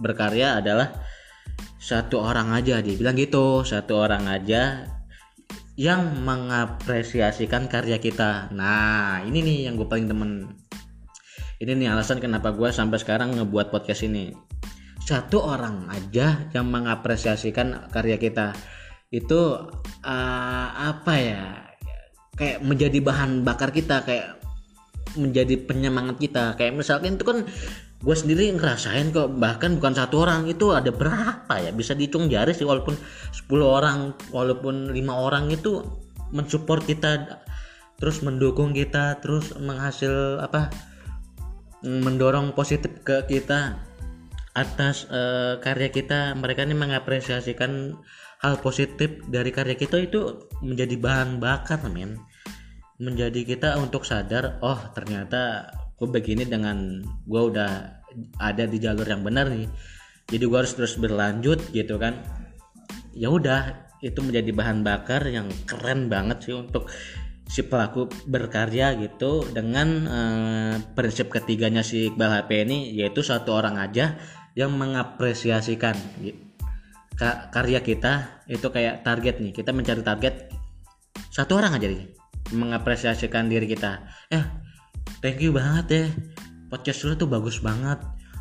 [0.00, 0.88] berkarya adalah
[1.80, 3.66] satu orang aja dia bilang gitu.
[3.66, 4.88] Satu orang aja
[5.80, 8.52] yang mengapresiasikan karya kita.
[8.52, 10.52] Nah ini nih yang gue paling temen
[11.60, 14.32] ini nih alasan kenapa gue sampai sekarang ngebuat podcast ini.
[15.00, 18.56] Satu orang aja yang mengapresiasikan karya kita.
[19.10, 19.68] Itu
[20.04, 21.69] uh, apa ya
[22.40, 24.40] kayak menjadi bahan bakar kita kayak
[25.18, 26.56] menjadi penyemangat kita.
[26.56, 27.44] Kayak misalkan itu kan
[28.00, 31.68] gue sendiri ngerasain kok bahkan bukan satu orang itu ada berapa ya?
[31.76, 35.84] Bisa dihitung jari sih walaupun 10 orang walaupun lima orang itu
[36.32, 37.44] mensupport kita
[38.00, 40.72] terus mendukung kita terus menghasil apa
[41.84, 43.76] mendorong positif ke kita
[44.56, 46.32] atas uh, karya kita.
[46.40, 48.00] Mereka ini mengapresiasikan
[48.40, 52.16] hal positif dari karya kita itu menjadi bahan bakar men
[53.00, 58.00] menjadi kita untuk sadar oh ternyata gue begini dengan gue udah
[58.36, 59.68] ada di jalur yang benar nih.
[60.30, 62.20] Jadi gue harus terus berlanjut gitu kan.
[63.16, 66.88] Ya udah itu menjadi bahan bakar yang keren banget sih untuk
[67.50, 73.76] si pelaku berkarya gitu dengan uh, prinsip ketiganya si Iqbal HP ini yaitu satu orang
[73.76, 74.16] aja
[74.54, 75.96] yang mengapresiasikan
[77.52, 78.44] karya kita.
[78.44, 80.52] Itu kayak target nih kita mencari target
[81.28, 82.19] satu orang aja nih
[82.54, 84.02] mengapresiasikan diri kita.
[84.30, 84.44] Eh
[85.22, 86.04] thank you banget ya.
[86.70, 87.98] Podcast lu tuh bagus banget.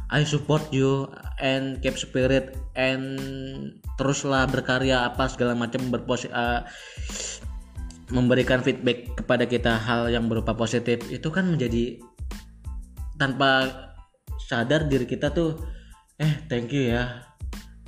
[0.09, 1.05] I support you
[1.37, 3.21] and keep spirit and
[4.01, 6.65] teruslah berkarya apa segala macam berpos uh,
[8.09, 11.05] memberikan feedback kepada kita hal yang berupa positif.
[11.13, 12.01] Itu kan menjadi
[13.21, 13.69] tanpa
[14.49, 15.61] sadar diri kita tuh
[16.17, 17.29] eh thank you ya.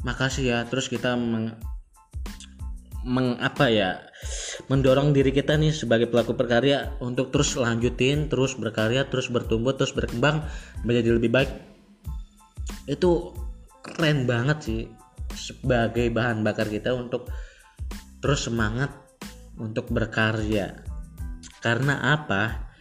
[0.06, 0.60] Makasih ya.
[0.70, 1.58] Terus kita meng,
[3.02, 4.11] meng apa ya
[4.68, 9.92] mendorong diri kita nih sebagai pelaku berkarya untuk terus lanjutin, terus berkarya, terus bertumbuh, terus
[9.92, 10.46] berkembang
[10.86, 11.52] menjadi lebih baik.
[12.86, 13.34] Itu
[13.82, 14.82] keren banget sih
[15.34, 17.32] sebagai bahan bakar kita untuk
[18.22, 18.94] terus semangat
[19.58, 20.86] untuk berkarya.
[21.62, 22.72] Karena apa?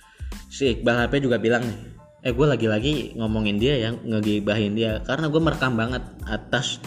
[0.51, 1.79] Si Iqbal HP juga bilang nih,
[2.27, 6.83] eh gue lagi-lagi ngomongin dia ya, ngegibahin dia karena gue merekam banget atas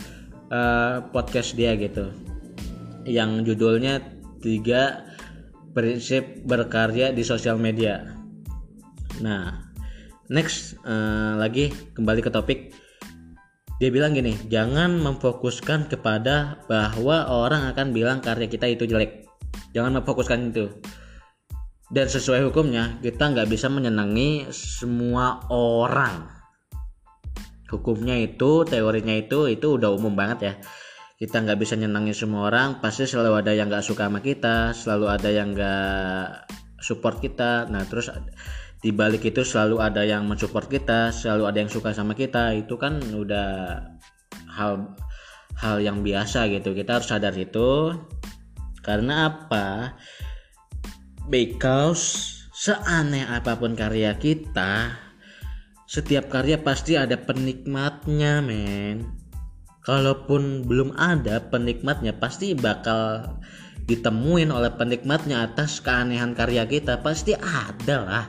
[0.53, 2.13] uh, podcast dia gitu
[3.03, 3.99] yang judulnya
[4.43, 5.07] tiga
[5.71, 8.03] prinsip berkarya di sosial media.
[9.23, 9.71] Nah,
[10.27, 12.59] next uh, lagi kembali ke topik.
[13.81, 19.25] Dia bilang gini, jangan memfokuskan kepada bahwa orang akan bilang karya kita itu jelek.
[19.73, 20.69] Jangan memfokuskan itu.
[21.89, 26.29] Dan sesuai hukumnya, kita nggak bisa menyenangi semua orang.
[27.67, 30.53] Hukumnya itu, teorinya itu, itu udah umum banget ya
[31.21, 35.05] kita nggak bisa nyenangin semua orang pasti selalu ada yang nggak suka sama kita selalu
[35.07, 36.27] ada yang nggak
[36.83, 37.71] support kita.
[37.71, 38.11] Nah terus
[38.83, 42.51] di balik itu selalu ada yang mensupport kita selalu ada yang suka sama kita.
[42.59, 43.79] Itu kan udah
[44.51, 44.91] hal
[45.55, 46.75] hal yang biasa gitu.
[46.75, 47.95] Kita harus sadar itu.
[48.83, 49.95] Karena apa?
[51.31, 54.99] Because seaneh apa pun karya kita
[55.87, 59.22] setiap karya pasti ada penikmatnya men
[59.83, 63.35] kalaupun belum ada penikmatnya pasti bakal
[63.83, 67.03] ditemuin oleh penikmatnya atas keanehan karya kita.
[67.03, 68.25] Pasti ada lah.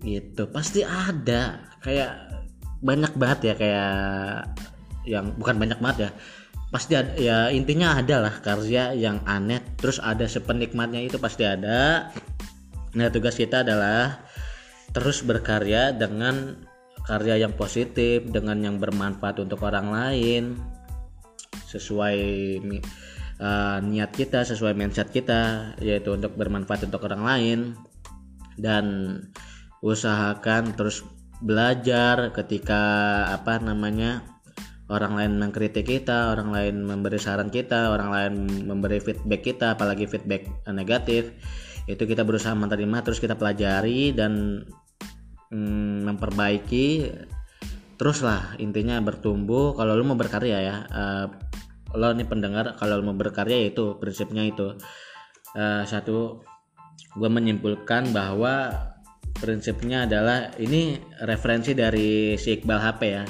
[0.00, 1.68] Gitu pasti ada.
[1.84, 2.40] Kayak
[2.80, 3.96] banyak banget ya kayak
[5.04, 6.10] yang bukan banyak banget ya.
[6.68, 9.60] Pasti ada ya intinya ada lah karya yang aneh.
[9.76, 12.08] Terus ada sepenikmatnya itu pasti ada.
[12.96, 14.24] Nah tugas kita adalah
[14.96, 16.64] terus berkarya dengan
[17.08, 20.60] karya yang positif dengan yang bermanfaat untuk orang lain.
[21.64, 22.18] Sesuai
[23.40, 27.58] uh, niat kita sesuai mindset kita yaitu untuk bermanfaat untuk orang lain.
[28.60, 29.16] Dan
[29.80, 31.00] usahakan terus
[31.40, 32.82] belajar ketika
[33.30, 34.26] apa namanya
[34.90, 38.34] orang lain mengkritik kita orang lain memberi saran kita orang lain
[38.66, 41.30] memberi feedback kita apalagi feedback negatif
[41.86, 44.64] itu kita berusaha menerima terus kita pelajari dan
[45.52, 47.10] hmm, memperbaiki.
[47.98, 49.74] Terus lah intinya bertumbuh.
[49.74, 51.26] Kalau lu mau berkarya ya uh,
[51.96, 54.76] lo nih pendengar kalau mau berkarya itu prinsipnya itu.
[55.56, 56.44] Uh, satu
[57.16, 58.70] gue menyimpulkan bahwa
[59.38, 63.24] prinsipnya adalah ini referensi dari si Iqbal HP ya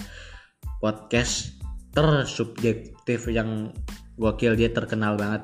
[0.82, 1.58] podcast
[1.92, 3.70] tersubjektif yang
[4.18, 5.42] gokil dia terkenal banget.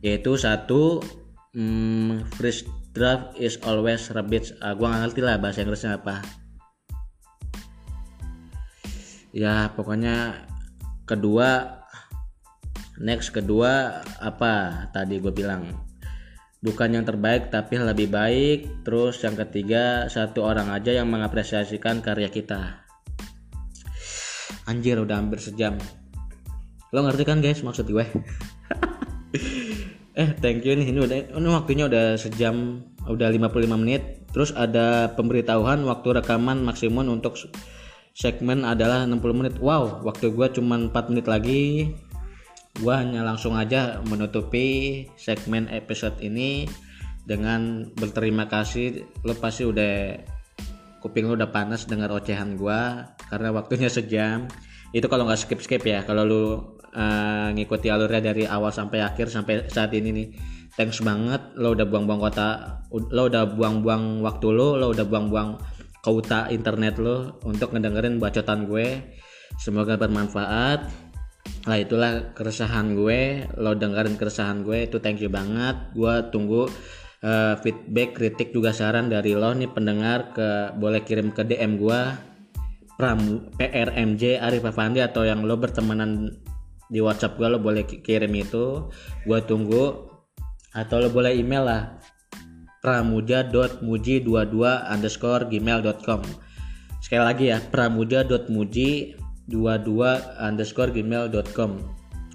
[0.00, 1.04] Yaitu satu
[1.52, 4.50] hmm, first draft is always rubbish.
[4.58, 6.22] Ah, gua gak ngerti lah bahasa Inggrisnya apa.
[9.30, 10.42] Ya pokoknya
[11.06, 11.80] kedua
[12.98, 15.64] next kedua apa tadi gue bilang.
[16.60, 18.84] Bukan yang terbaik tapi lebih baik.
[18.84, 22.84] Terus yang ketiga satu orang aja yang mengapresiasikan karya kita.
[24.68, 25.78] Anjir udah hampir sejam.
[26.90, 28.04] Lo ngerti kan guys maksud gue
[30.20, 30.92] eh thank you nih.
[30.92, 34.28] Ini udah ini waktunya udah sejam udah 55 menit.
[34.36, 37.40] Terus ada pemberitahuan waktu rekaman maksimum untuk
[38.12, 39.54] segmen adalah 60 menit.
[39.56, 41.96] Wow waktu gue cuma 4 menit lagi.
[42.78, 46.70] Gua hanya langsung aja menutupi segmen episode ini
[47.26, 49.08] dengan berterima kasih.
[49.26, 50.14] Lo pasti udah
[51.02, 54.46] kuping lo udah panas dengar ocehan gua karena waktunya sejam.
[54.94, 56.06] Itu kalau nggak skip skip ya.
[56.06, 56.44] Kalau lu
[56.94, 60.28] uh, ngikuti alurnya dari awal sampai akhir sampai saat ini nih.
[60.78, 65.58] Thanks banget lo udah buang-buang kota lo udah buang-buang waktu lo lo udah buang-buang
[66.00, 69.02] kota internet lo untuk ngedengerin bacotan gue.
[69.60, 71.10] Semoga bermanfaat.
[71.66, 75.76] Lah itulah keresahan gue lo dengerin keresahan gue itu thank you banget.
[75.92, 76.70] Gue tunggu
[77.24, 82.00] uh, feedback kritik juga saran dari lo nih pendengar ke boleh kirim ke DM gue
[83.00, 86.36] Pram PRMJ Arif Afandi atau yang lo bertemanan
[86.90, 88.90] di WhatsApp gue lo boleh kirim itu.
[89.24, 90.10] Gue tunggu
[90.74, 91.82] atau lo boleh email lah.
[92.80, 94.56] pramuja.muji22
[94.88, 96.20] underscore gmail.com
[97.04, 99.20] sekali lagi ya pramuja.muji
[99.52, 101.70] 22 underscore gmail.com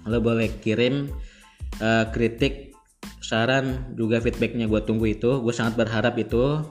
[0.06, 1.10] lo boleh kirim
[1.82, 2.76] uh, kritik
[3.26, 4.70] saran juga feedbacknya.
[4.70, 5.42] Gue tunggu itu.
[5.42, 6.62] Gue sangat berharap itu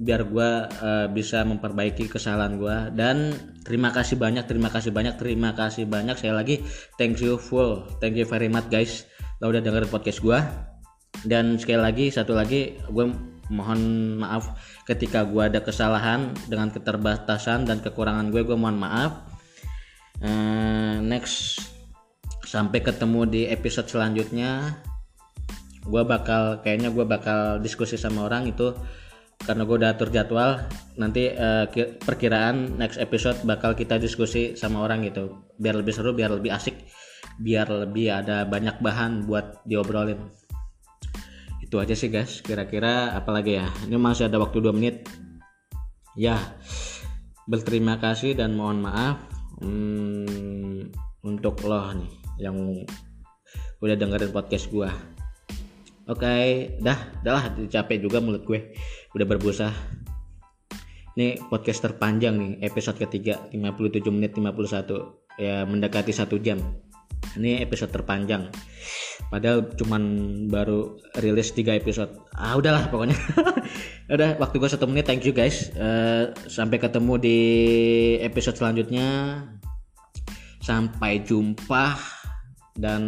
[0.00, 5.52] biar gue uh, bisa memperbaiki kesalahan gue dan terima kasih banyak terima kasih banyak terima
[5.52, 6.16] kasih banyak.
[6.16, 6.64] Saya lagi
[6.96, 7.84] thank you full.
[8.00, 9.04] Thank you very much guys
[9.42, 10.38] lo udah dengerin podcast gue
[11.26, 13.06] dan sekali lagi satu lagi gue
[13.52, 13.80] mohon
[14.22, 14.54] maaf
[14.88, 19.28] ketika gue ada kesalahan dengan keterbatasan dan kekurangan gue gue mohon maaf.
[20.22, 21.58] Uh, next
[22.46, 24.78] sampai ketemu di episode selanjutnya.
[25.82, 28.70] Gue bakal kayaknya gue bakal diskusi sama orang itu
[29.42, 30.62] karena gue udah atur jadwal
[30.94, 31.66] nanti uh,
[32.06, 35.42] perkiraan next episode bakal kita diskusi sama orang gitu.
[35.58, 36.78] Biar lebih seru biar lebih asik
[37.42, 40.18] biar lebih ada banyak bahan buat diobrolin.
[41.58, 42.44] Itu aja sih guys.
[42.44, 43.66] Kira-kira apalagi ya?
[43.88, 45.08] Ini masih ada waktu 2 menit.
[46.14, 46.38] Ya
[47.48, 49.18] berterima kasih dan mohon maaf
[49.64, 50.92] hmm,
[51.26, 52.56] untuk lo nih yang
[53.82, 54.92] udah dengerin podcast gua.
[56.06, 56.46] Oke okay,
[56.84, 56.98] dah.
[57.24, 58.74] Dah lah capek juga mulut gue
[59.12, 59.68] udah berbusa.
[61.12, 66.56] Ini podcast terpanjang nih episode ketiga 57 menit 51 ya mendekati satu jam.
[67.36, 68.48] Ini episode terpanjang.
[69.28, 70.02] Padahal cuman
[70.48, 72.12] baru rilis 3 episode.
[72.32, 73.16] Ah udahlah pokoknya.
[74.14, 75.08] Udah waktu gue satu menit.
[75.08, 75.72] Thank you guys.
[75.76, 77.38] Uh, sampai ketemu di
[78.20, 79.40] episode selanjutnya.
[80.60, 81.96] Sampai jumpa.
[82.72, 83.02] Dan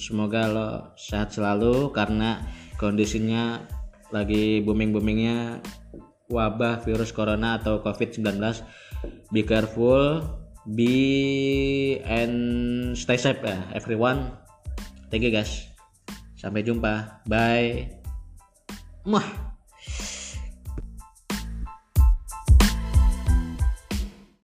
[0.00, 2.40] semoga lo sehat selalu karena
[2.80, 3.60] kondisinya
[4.14, 5.62] lagi booming boomingnya
[6.30, 8.62] wabah virus corona atau covid 19
[9.30, 10.22] be careful
[10.66, 12.34] be and
[12.98, 14.34] stay safe ya everyone.
[15.06, 15.70] Thank you guys.
[16.34, 17.22] Sampai jumpa.
[17.30, 17.94] Bye.
[19.06, 19.45] Mwah.